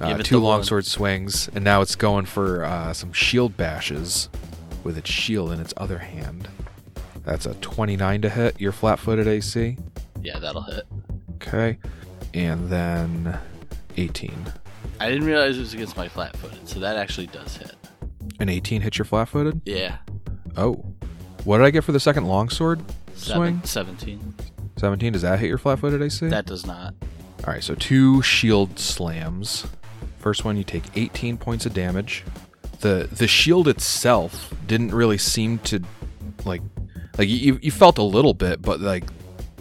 [0.00, 0.50] Uh, Give it two the one.
[0.52, 4.28] longsword swings, and now it's going for uh, some shield bashes
[4.84, 6.48] with its shield in its other hand.
[7.24, 9.78] That's a 29 to hit your flat footed AC.
[10.22, 10.84] Yeah, that'll hit.
[11.36, 11.78] Okay.
[12.34, 13.38] And then
[13.96, 14.32] 18.
[15.00, 17.74] I didn't realize it was against my flat footed, so that actually does hit.
[18.40, 19.60] An 18 hits your flat footed?
[19.64, 19.98] Yeah.
[20.56, 20.84] Oh.
[21.44, 22.82] What did I get for the second longsword
[23.14, 23.60] swing?
[23.64, 24.34] 17.
[24.78, 25.12] 17.
[25.12, 26.26] Does that hit your flat footed AC?
[26.28, 26.94] That does not.
[27.46, 29.66] All right, so two shield slams.
[30.18, 32.24] First one, you take 18 points of damage.
[32.80, 35.80] the The shield itself didn't really seem to
[36.44, 36.62] like
[37.18, 39.04] like you you felt a little bit, but like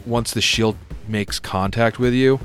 [0.05, 0.75] once the shield
[1.07, 2.39] makes contact with you,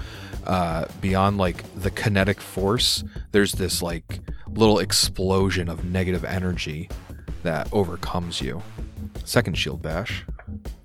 [0.46, 6.88] uh, beyond like the kinetic force, there's this like little explosion of negative energy
[7.42, 8.62] that overcomes you.
[9.24, 10.24] Second shield bash,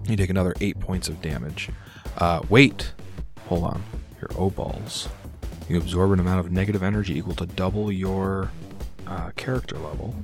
[0.07, 1.69] you take another eight points of damage.
[2.17, 2.91] Uh, wait,
[3.47, 3.83] hold on.
[4.21, 5.09] Your O balls.
[5.67, 8.51] You absorb an amount of negative energy equal to double your
[9.07, 10.15] uh, character level.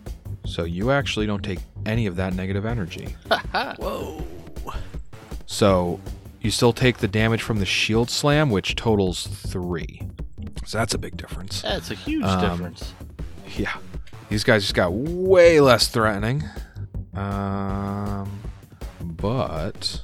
[0.46, 3.16] So you actually don't take any of that negative energy.
[3.80, 4.26] Whoa.
[5.46, 6.00] So
[6.42, 10.02] you still take the damage from the shield slam, which totals three.
[10.66, 11.62] So that's a big difference.
[11.62, 12.94] That's a huge Um, difference.
[13.58, 13.76] Yeah.
[14.30, 16.44] These guys just got way less threatening.
[17.14, 18.40] Um,
[19.02, 20.02] but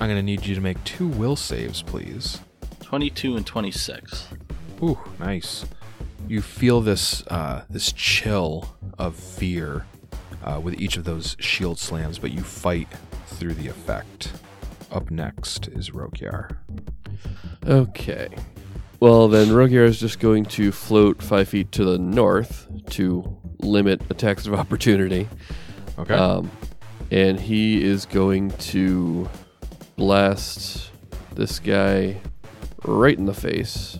[0.00, 2.40] I'm going to need you to make two will saves, please.
[2.80, 4.28] 22 and 26.
[4.82, 5.64] Ooh, nice.
[6.28, 9.86] You feel this uh, this chill of fear
[10.44, 12.88] uh, with each of those shield slams, but you fight
[13.26, 14.32] through the effect.
[14.92, 16.56] Up next is Rogyar.
[17.66, 18.28] Okay.
[19.00, 24.02] Well, then Rogyar is just going to float five feet to the north to limit
[24.10, 25.28] attacks of opportunity.
[25.98, 26.14] Okay.
[26.14, 26.50] Um,
[27.10, 29.28] and he is going to
[29.96, 30.90] blast
[31.34, 32.20] this guy
[32.84, 33.98] right in the face.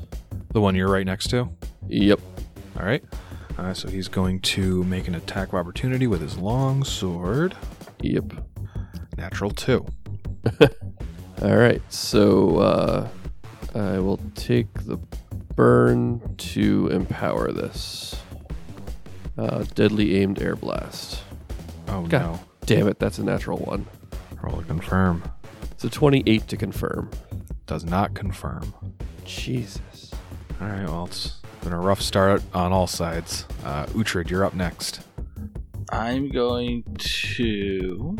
[0.53, 1.49] the one you're right next to.
[1.88, 2.20] Yep.
[2.78, 3.03] All right.
[3.59, 7.55] Uh, so he's going to make an attack of opportunity with his long sword.
[8.01, 8.32] Yep.
[9.16, 9.86] Natural two.
[11.43, 11.82] All right.
[11.93, 13.09] So uh,
[13.74, 14.99] I will take the
[15.57, 18.16] burn to empower this.
[19.38, 21.22] Uh, deadly aimed air blast.
[21.88, 22.22] Oh God.
[22.22, 22.40] no.
[22.66, 23.86] Damn it, that's a natural one.
[24.40, 25.22] Roll to confirm.
[25.72, 27.11] It's a 28 to confirm.
[27.66, 28.74] Does not confirm.
[29.24, 30.11] Jesus.
[30.61, 30.84] All right.
[30.86, 33.47] Well, it's been a rough start on all sides.
[33.64, 35.01] Uh, Uhtred, you're up next.
[35.90, 38.16] I'm going to.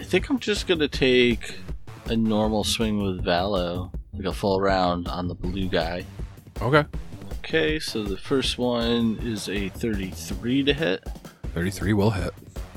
[0.00, 1.56] I think I'm just going to take
[2.06, 6.04] a normal swing with Valo, like a full round on the blue guy.
[6.62, 6.84] Okay.
[7.38, 11.04] Okay, so the first one is a 33 to hit.
[11.54, 12.32] 33 will hit.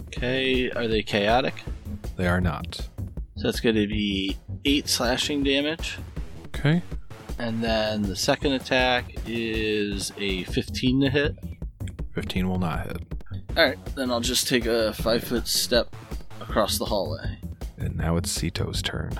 [0.07, 1.53] Okay, are they chaotic?
[2.17, 2.87] They are not.
[3.37, 5.97] So that's going to be 8 slashing damage.
[6.47, 6.81] Okay.
[7.37, 11.37] And then the second attack is a 15 to hit.
[12.13, 12.97] 15 will not hit.
[13.57, 15.95] Alright, then I'll just take a 5 foot step
[16.51, 17.37] across the hallway.
[17.77, 19.17] And now it's Sito's turn.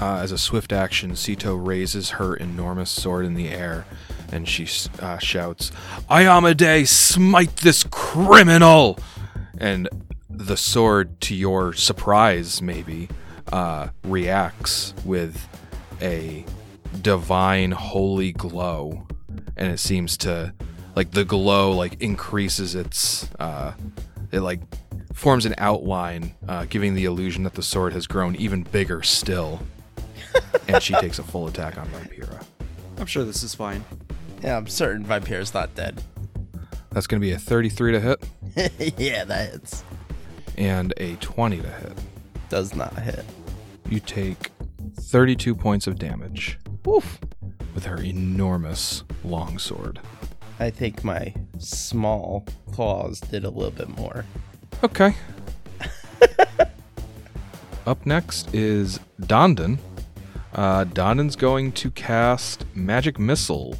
[0.00, 3.84] Uh, as a swift action, Sito raises her enormous sword in the air
[4.30, 4.68] and she
[5.00, 5.72] uh, shouts,
[6.08, 8.96] Iomedae, smite this criminal!
[9.58, 9.88] And
[10.30, 13.08] the sword, to your surprise, maybe,
[13.52, 15.46] uh, reacts with
[16.00, 16.46] a
[17.02, 19.06] divine holy glow,
[19.56, 20.54] and it seems to
[20.94, 23.72] like the glow like increases its uh,
[24.32, 24.60] it like
[25.14, 29.60] forms an outline, uh, giving the illusion that the sword has grown even bigger still.
[30.68, 32.42] and she takes a full attack on Vipera.
[32.98, 33.84] I'm sure this is fine.
[34.42, 36.02] Yeah, I'm certain Vipera's not dead.
[36.90, 38.24] That's going to be a 33 to hit
[38.98, 39.84] yeah, that hits.
[40.58, 41.92] and a 20 to hit.
[42.48, 43.24] Does not hit.
[43.88, 44.50] You take
[45.00, 47.18] 32 points of damage Woof.
[47.74, 50.00] with her enormous longsword.
[50.58, 54.24] I think my small claws did a little bit more.
[54.84, 55.14] Okay.
[57.86, 59.78] Up next is Dondon.
[60.54, 63.76] Uh, Dondon's going to cast Magic Missile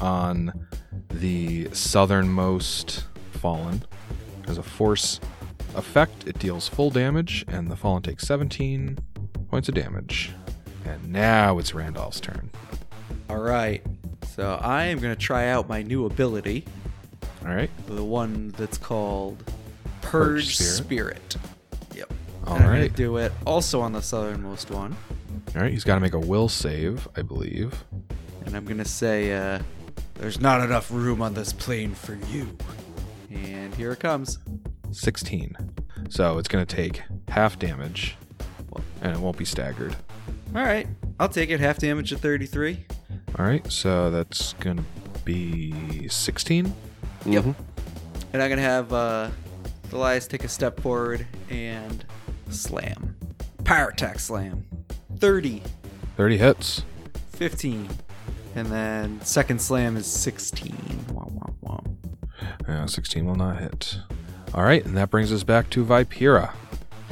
[0.00, 0.66] on
[1.08, 3.84] the southernmost Fallen.
[4.46, 5.20] As a force
[5.74, 8.98] effect, it deals full damage, and the Fallen takes 17
[9.48, 10.32] points of damage.
[10.84, 12.50] And now it's Randolph's turn.
[13.30, 13.82] All right.
[14.34, 16.64] So I am going to try out my new ability,
[17.46, 17.70] All right.
[17.86, 19.38] the one that's called
[20.00, 21.32] Purge Purge Spirit.
[21.32, 21.36] Spirit.
[21.94, 22.12] Yep.
[22.46, 22.94] All And I'm right.
[22.94, 24.96] do it also on the southernmost one.
[25.54, 25.70] All right.
[25.72, 27.84] He's got to make a will save, I believe.
[28.46, 29.60] And I'm going to say, uh,
[30.14, 32.56] there's not enough room on this plane for you.
[33.30, 34.38] And here it comes.
[34.92, 35.56] 16.
[36.08, 38.16] So it's going to take half damage,
[39.02, 39.94] and it won't be staggered.
[40.54, 40.86] All right.
[41.20, 41.60] I'll take it.
[41.60, 42.84] Half damage at 33.
[43.38, 44.84] All right, so that's going to
[45.24, 46.72] be 16.
[47.26, 47.44] Yep.
[47.44, 47.54] Mhm.
[48.32, 49.30] And I'm going to have uh,
[49.92, 52.04] Elias take a step forward and
[52.50, 53.16] slam.
[53.64, 54.66] Power attack slam.
[55.18, 55.62] 30.
[56.16, 56.82] 30 hits.
[57.32, 57.88] 15.
[58.54, 60.74] And then second slam is 16.
[61.10, 61.80] Wah, wah, wah.
[62.68, 63.98] Uh, 16 will not hit.
[64.54, 66.52] All right, and that brings us back to Vipera.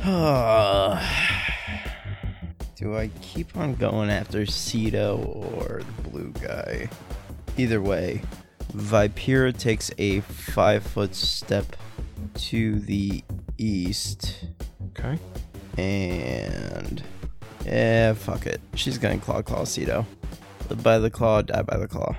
[2.80, 6.88] Do I keep on going after Sito or the blue guy?
[7.58, 8.22] Either way,
[8.72, 11.76] Vipera takes a five foot step
[12.36, 13.22] to the
[13.58, 14.46] east.
[14.98, 15.18] Okay.
[15.76, 17.02] And.
[17.66, 18.62] Yeah, fuck it.
[18.76, 20.06] She's gonna claw claw Sito.
[20.70, 22.16] Live by the claw, die by the claw.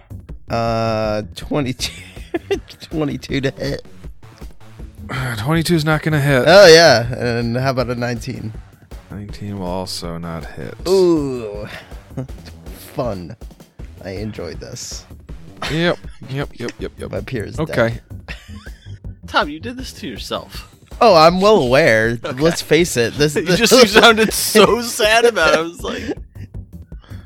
[0.48, 1.92] Uh, 22,
[2.82, 3.84] 22 to hit.
[5.40, 6.44] 22 is not going to hit.
[6.46, 7.14] Oh, yeah.
[7.14, 8.54] And how about a 19?
[9.12, 10.74] 19 will also not hit.
[10.88, 11.68] Ooh,
[12.94, 13.36] fun.
[14.04, 15.06] I enjoyed this.
[15.72, 15.98] Yep,
[16.30, 17.12] yep, yep, yep, yep.
[17.12, 17.60] My peers.
[17.60, 18.00] Okay.
[19.28, 20.68] Tom, you did this to yourself.
[21.00, 22.16] Oh, I'm well aware.
[22.22, 23.14] Let's face it.
[23.16, 25.60] This, You just you sounded so sad about it.
[25.60, 26.18] I was like,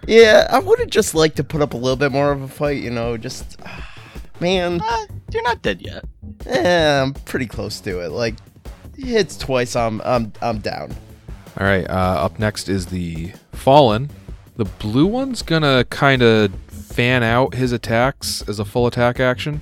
[0.07, 2.47] yeah, I would have just liked to put up a little bit more of a
[2.47, 2.81] fight.
[2.81, 3.59] You know, just
[4.39, 6.05] man, ah, you're not dead yet.
[6.45, 8.09] eh, I'm pretty close to it.
[8.09, 8.36] Like
[8.97, 10.95] hits twice, I'm I'm I'm down.
[11.57, 11.94] All right, uh,
[12.26, 14.10] up next is the Fallen.
[14.57, 19.19] The blue one's going to kind of fan out his attacks as a full attack
[19.19, 19.61] action.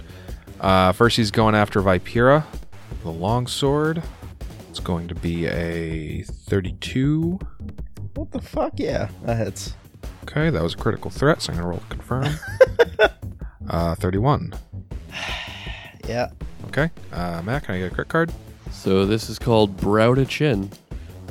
[0.59, 2.45] Uh, first, he's going after Vipera.
[3.03, 4.01] The longsword.
[4.69, 7.37] It's going to be a 32.
[8.15, 8.73] What the fuck?
[8.77, 9.75] Yeah, that hits.
[10.23, 12.39] Okay, that was a critical threat, so I'm going to roll to confirm.
[13.69, 14.53] uh, 31.
[16.05, 16.31] Yeah.
[16.67, 18.33] Okay, uh, Matt, can I get a crit card?
[18.73, 20.69] So this is called Brow to Chin.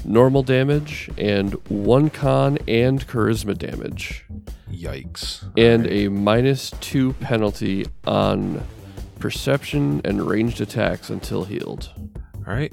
[0.05, 4.25] Normal damage and one con and charisma damage.
[4.71, 5.45] Yikes.
[5.57, 8.63] And a minus two penalty on
[9.19, 11.93] perception and ranged attacks until healed.
[12.47, 12.73] All right.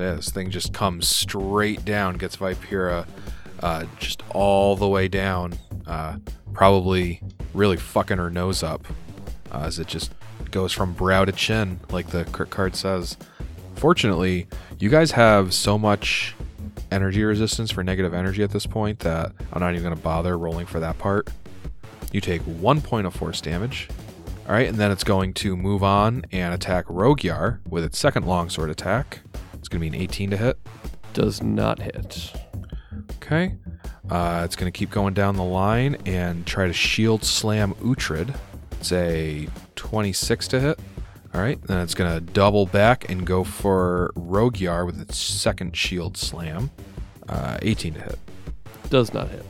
[0.00, 3.06] Yeah, this thing just comes straight down, gets Vipera
[3.60, 5.54] uh, just all the way down,
[5.86, 6.16] uh,
[6.52, 7.22] probably
[7.52, 8.86] really fucking her nose up
[9.52, 10.12] uh, as it just
[10.50, 13.16] goes from brow to chin, like the crit card says.
[13.76, 14.46] Fortunately,
[14.78, 16.34] you guys have so much
[16.94, 20.38] energy resistance for negative energy at this point that I'm not even going to bother
[20.38, 21.28] rolling for that part.
[22.12, 23.88] You take one point of force damage.
[24.46, 28.26] All right, and then it's going to move on and attack Rogyar with its second
[28.26, 29.20] longsword attack.
[29.54, 30.58] It's going to be an 18 to hit.
[31.12, 32.32] Does not hit.
[33.16, 33.56] Okay.
[34.10, 38.36] Uh, it's going to keep going down the line and try to shield slam Uhtred.
[38.72, 40.78] It's a 26 to hit.
[41.34, 41.60] All right.
[41.62, 46.70] Then it's going to double back and go for Rogyar with its second shield slam.
[47.28, 48.18] Uh, 18 to hit.
[48.90, 49.44] Does not hit.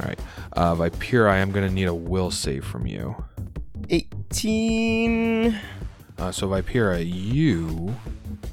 [0.00, 0.18] All right.
[0.52, 3.16] Uh, Vipera, I am going to need a will save from you.
[3.90, 5.58] 18.
[6.18, 7.94] Uh, so Vipera, you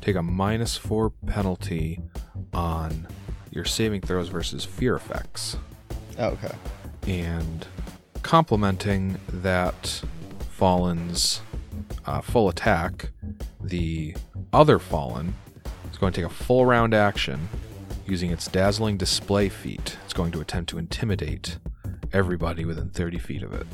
[0.01, 1.99] take a minus four penalty
[2.53, 3.07] on
[3.51, 5.57] your saving throws versus fear effects.
[6.17, 6.55] Okay.
[7.07, 7.67] and
[8.23, 10.01] complementing that
[10.49, 11.41] Fallen's
[12.05, 13.09] uh, full attack,
[13.61, 14.15] the
[14.53, 15.33] other Fallen
[15.91, 17.47] is going to take a full round action
[18.05, 19.97] using its dazzling display feat.
[20.05, 21.57] It's going to attempt to intimidate
[22.13, 23.65] everybody within 30 feet of it.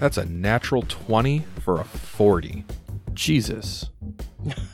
[0.00, 2.64] That's a natural 20 for a 40.
[3.12, 3.90] Jesus.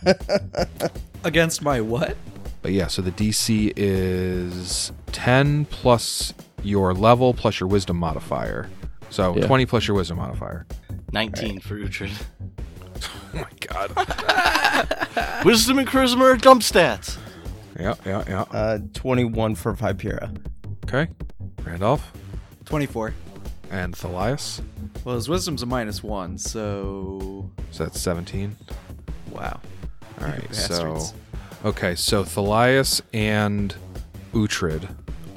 [1.25, 2.17] Against my what?
[2.63, 6.33] But yeah, so the DC is 10 plus
[6.63, 8.69] your level plus your wisdom modifier.
[9.11, 9.47] So Yeah.
[9.47, 10.67] 20 plus your wisdom modifier.
[11.13, 12.13] 19 for Uhtred.
[13.33, 15.45] Oh my god.
[15.45, 17.17] Wisdom and charisma are dump stats.
[17.79, 18.41] yeah, yeah, yeah.
[18.51, 20.37] Uh, 21 for Vipera.
[20.85, 21.09] Okay.
[21.63, 22.13] Randolph
[22.65, 23.15] 24.
[23.71, 24.63] and Thalias.
[25.05, 27.49] Well, his wisdom's a minus one, so.
[27.71, 28.57] So that's 17.
[29.31, 29.61] Wow.
[30.21, 30.43] All right.
[30.53, 31.15] So Bastards.
[31.65, 33.75] Okay, so Thalias and
[34.33, 34.93] Uhtred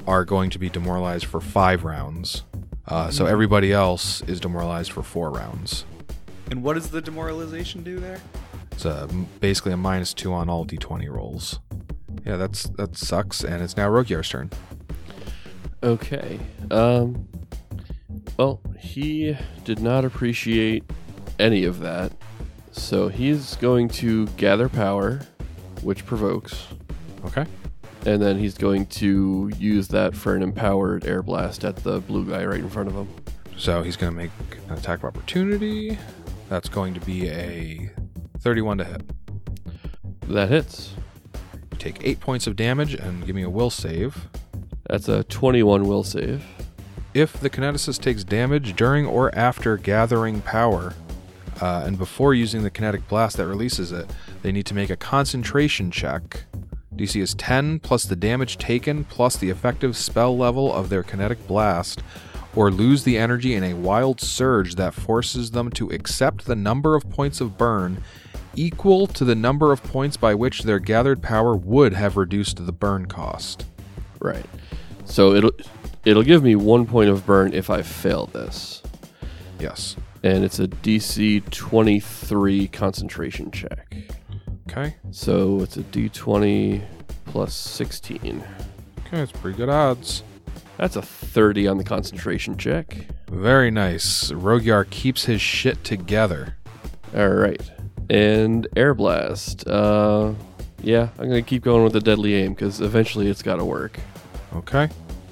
[0.06, 2.42] are going to be demoralized for 5 rounds.
[2.88, 5.84] Uh, so everybody else is demoralized for 4 rounds.
[6.50, 8.20] And what does the demoralization do there?
[8.72, 9.08] It's a,
[9.40, 11.60] basically a minus 2 on all d20 rolls.
[12.24, 14.50] Yeah, that's that sucks and it's now Rogyar's turn.
[15.82, 16.38] Okay.
[16.70, 17.28] Um.
[18.36, 20.84] Well, he did not appreciate
[21.38, 22.12] any of that,
[22.72, 25.20] so he's going to gather power,
[25.82, 26.64] which provokes,
[27.26, 27.44] Okay.
[28.06, 32.24] and then he's going to use that for an empowered air blast at the blue
[32.28, 33.08] guy right in front of him.
[33.56, 34.30] So he's going to make
[34.68, 35.96] an attack of opportunity.
[36.48, 37.90] That's going to be a
[38.40, 39.02] 31 to hit.
[40.28, 40.94] That hits.
[41.72, 44.28] You take 8 points of damage and give me a will save.
[44.88, 46.44] That's a 21 will save.
[47.14, 50.94] If the kineticist takes damage during or after gathering power,
[51.60, 54.10] uh, and before using the kinetic blast that releases it,
[54.42, 56.44] they need to make a concentration check.
[56.96, 61.46] DC is 10 plus the damage taken plus the effective spell level of their kinetic
[61.46, 62.02] blast,
[62.56, 66.94] or lose the energy in a wild surge that forces them to accept the number
[66.94, 68.02] of points of burn
[68.56, 72.72] equal to the number of points by which their gathered power would have reduced the
[72.72, 73.66] burn cost.
[74.20, 74.46] Right.
[75.04, 75.52] So it'll
[76.04, 78.82] it'll give me one point of burn if I fail this,
[79.58, 79.96] Yes.
[80.22, 83.94] and it's a DC 23 concentration check.
[84.70, 84.94] Okay.
[85.10, 86.82] So it's a D20
[87.26, 88.42] plus 16.
[89.06, 90.22] Okay, it's pretty good odds.
[90.78, 93.06] That's a 30 on the concentration check.
[93.30, 94.30] Very nice.
[94.32, 96.56] Rogyar keeps his shit together.
[97.14, 97.62] All right.
[98.10, 99.66] And air blast.
[99.66, 100.34] Uh
[100.82, 103.64] yeah, I'm going to keep going with the deadly aim cuz eventually it's got to
[103.64, 103.98] work.
[104.54, 104.90] Okay.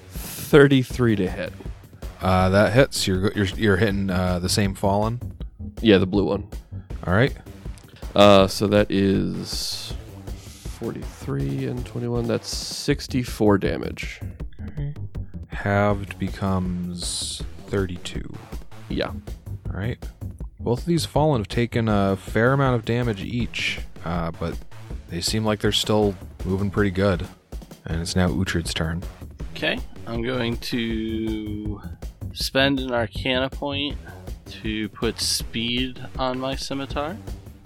[0.09, 1.53] 33 to hit.
[2.23, 3.07] Uh, that hits.
[3.07, 5.21] You're you're you're hitting uh, the same fallen.
[5.81, 6.49] Yeah, the blue one.
[7.07, 7.37] All right.
[8.15, 9.93] Uh so that is
[10.79, 12.27] 43 and 21.
[12.27, 14.21] That's 64 damage.
[15.53, 18.35] Halved becomes thirty-two.
[18.89, 19.09] Yeah.
[19.09, 20.05] All right.
[20.59, 24.57] Both of these fallen have taken a fair amount of damage each, uh, but
[25.09, 26.15] they seem like they're still
[26.45, 27.27] moving pretty good.
[27.85, 29.03] And it's now Uhtred's turn.
[29.55, 31.81] Okay, I'm going to
[32.33, 33.99] spend an Arcana point
[34.63, 37.17] to put speed on my scimitar.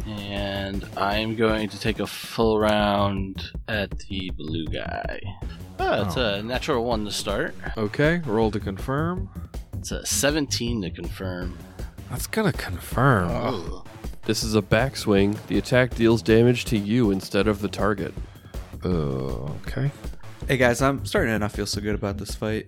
[0.07, 5.21] And I'm going to take a full round at the blue guy.
[5.79, 6.35] Oh, it's Oh.
[6.35, 7.55] a natural one to start.
[7.77, 8.21] Okay.
[8.25, 9.29] Roll to confirm.
[9.79, 11.57] It's a 17 to confirm.
[12.11, 13.31] That's gonna confirm.
[13.31, 13.87] Ugh.
[14.25, 15.37] This is a backswing.
[15.47, 18.13] The attack deals damage to you instead of the target.
[18.85, 18.89] Uh,
[19.67, 19.91] okay.
[20.49, 22.67] Hey guys, I'm starting to not feel so good about this fight.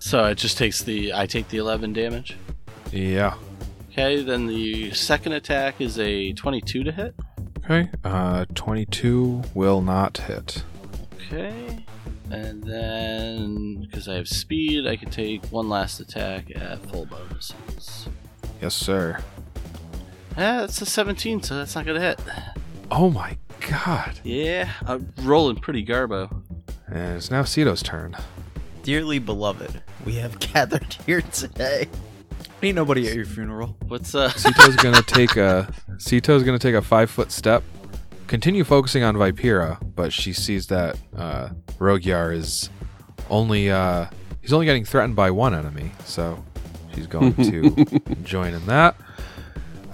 [0.00, 1.12] So it just takes the.
[1.14, 2.36] I take the 11 damage.
[2.92, 3.34] Yeah.
[3.92, 7.14] Okay, then the second attack is a 22 to hit.
[7.64, 7.90] Okay.
[8.04, 10.62] Uh, twenty-two will not hit.
[11.16, 11.84] Okay.
[12.30, 18.08] And then, because I have speed, I can take one last attack at full bonuses.
[18.60, 19.18] Yes, sir.
[20.32, 22.20] Ah, that's a 17, so that's not gonna hit.
[22.90, 23.36] Oh my
[23.68, 24.20] god.
[24.22, 26.42] Yeah, I'm rolling pretty garbo.
[26.86, 28.16] And it's now Sito's turn.
[28.82, 31.88] Dearly beloved, we have gathered here today.
[32.62, 33.76] Ain't nobody at your funeral.
[33.86, 34.30] What's uh?
[34.30, 37.62] Sito's gonna take a Sito's gonna take a five foot step,
[38.28, 41.48] continue focusing on Vipera, but she sees that uh,
[41.78, 42.70] Rogyar is
[43.30, 44.06] only uh,
[44.40, 46.44] he's only getting threatened by one enemy, so
[46.94, 48.94] she's going to join in that.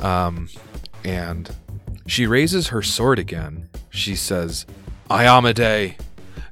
[0.00, 0.48] Um,
[1.04, 1.54] and
[2.06, 3.68] she raises her sword again.
[3.90, 4.66] She says,
[5.08, 5.98] "Iomedae,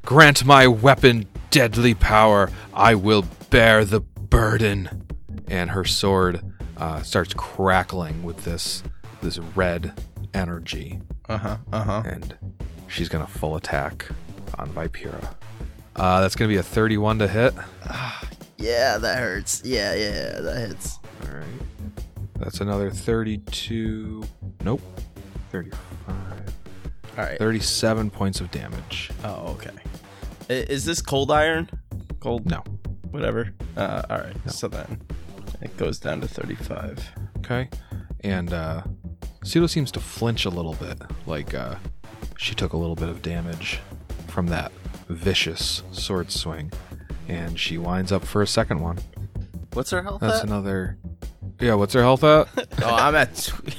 [0.05, 2.51] grant my weapon deadly power.
[2.73, 5.07] I will bear the burden."
[5.49, 6.41] And her sword
[6.77, 8.83] uh, starts crackling with this
[9.21, 9.93] this red
[10.35, 11.57] energy, Uh huh.
[11.73, 12.03] Uh huh.
[12.07, 12.37] and
[12.89, 14.07] she's gonna full attack
[14.59, 15.35] on Vipera.
[15.97, 17.55] Uh, that's gonna be a 31 to hit.
[18.59, 19.63] Yeah, that hurts.
[19.65, 21.01] Yeah, yeah, that hits.
[21.25, 21.45] All right.
[22.39, 24.23] That's another 32.
[24.63, 24.81] Nope.
[25.51, 25.81] 35.
[26.09, 26.15] All
[27.17, 27.39] right.
[27.41, 29.11] 37 points of damage.
[29.25, 29.71] Oh, okay.
[30.49, 31.69] I- Is this cold iron?
[32.21, 32.47] Cold?
[32.47, 32.63] No.
[33.11, 33.53] Whatever.
[33.77, 34.47] Uh, all right.
[34.47, 34.53] No.
[34.53, 35.01] So then
[35.61, 37.05] it goes down to 35.
[37.39, 37.69] Okay.
[38.21, 38.83] And uh
[39.45, 41.77] Sito seems to flinch a little bit, like uh
[42.39, 43.81] she took a little bit of damage
[44.29, 44.73] from that
[45.09, 46.73] vicious sword swing.
[47.29, 48.99] And she winds up for a second one.
[49.75, 50.45] What's her health That's at?
[50.45, 50.99] another
[51.61, 52.49] Yeah, what's her health at?
[52.83, 53.35] Oh, I'm at.
[53.37, 53.77] Tw-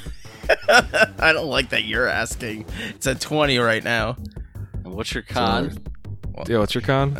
[1.19, 2.65] I don't like that you're asking.
[2.89, 4.17] It's at 20 right now.
[4.83, 5.77] What's your con?
[6.47, 7.17] yeah, what's your con?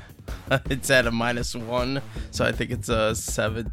[0.66, 3.72] it's at a minus one, so I think it's a seven,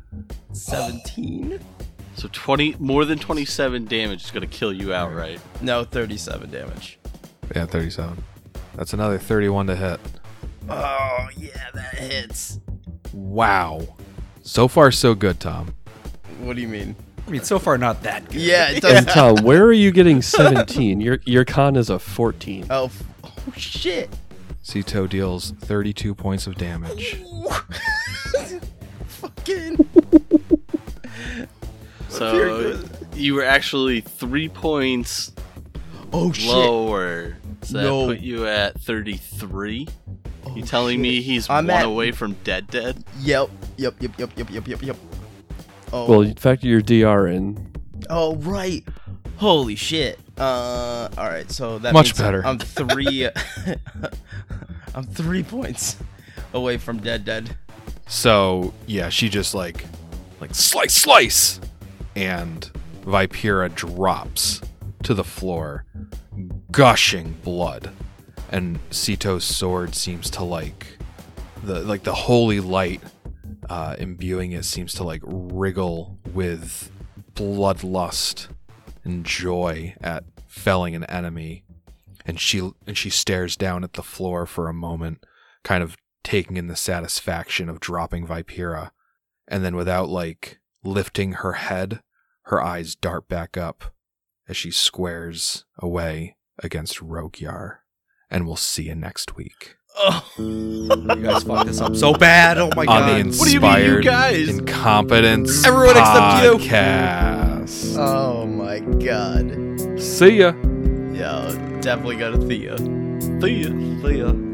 [0.53, 1.59] 17.
[2.17, 5.39] So 20 more than 27 damage is going to kill you outright.
[5.61, 6.97] No, 37 damage.
[7.55, 8.23] Yeah, 37.
[8.75, 9.99] That's another 31 to hit.
[10.67, 12.59] Oh, yeah, that hits.
[13.13, 13.95] Wow.
[14.41, 15.75] So far so good, Tom.
[16.39, 16.95] What do you mean?
[17.27, 18.41] I mean, so far not that good.
[18.41, 18.93] Yeah, it does.
[18.97, 19.07] And.
[19.07, 20.99] Tom, where are you getting 17?
[20.99, 22.65] Your your con is a 14.
[22.71, 24.09] oh, f- oh, shit.
[24.63, 27.21] Sito deals 32 points of damage.
[29.07, 29.86] Fucking.
[32.17, 32.79] So
[33.15, 35.31] you were actually 3 points
[36.13, 36.45] Oh, shit.
[36.47, 37.37] lower.
[37.63, 38.07] So that No.
[38.07, 39.87] put you at 33.
[40.45, 43.03] Oh, you telling me he's I'm one at- away from dead dead?
[43.19, 44.97] Yep, yep, yep, yep, yep, yep, yep, yep.
[45.91, 47.71] Oh, Well, factor your DR in.
[48.09, 48.83] oh, right.
[49.37, 50.19] Holy shit.
[50.37, 51.49] Uh, all right.
[51.51, 52.45] So that Much means better.
[52.45, 53.27] I'm three.
[54.95, 55.97] I'm three points
[56.53, 57.55] away from dead, dead.
[58.07, 59.85] So yeah, she just like
[60.39, 61.59] like slice slice
[62.17, 62.71] and
[63.03, 64.59] Vipera drops
[65.03, 65.85] to the floor,
[66.71, 67.91] gushing blood.
[68.49, 70.97] And Sito's sword seems to like
[71.63, 73.01] the like the holy light
[73.69, 76.91] uh, imbuing it seems to like wriggle with
[77.33, 78.47] bloodlust
[79.03, 81.65] and joy at felling an enemy.
[82.25, 85.23] And she and she stares down at the floor for a moment,
[85.63, 88.89] kind of taking in the satisfaction of dropping Vipera,
[89.47, 92.01] and then without like lifting her head,
[92.47, 93.93] her eyes dart back up
[94.49, 97.77] as she squares away against Rogyar.
[98.29, 100.89] And we'll see you next week Oh, You
[101.23, 102.57] guys fucked this up so bad.
[102.59, 103.25] Oh my on god.
[103.31, 104.47] the What do you mean, you guys?
[104.49, 106.51] Incompetence Everyone except you.
[106.69, 107.97] podcast.
[107.97, 109.99] oh my god.
[109.99, 110.53] See ya.
[111.13, 112.77] Yeah, definitely got a Thea.
[112.77, 113.69] See ya.
[114.03, 114.46] See ya.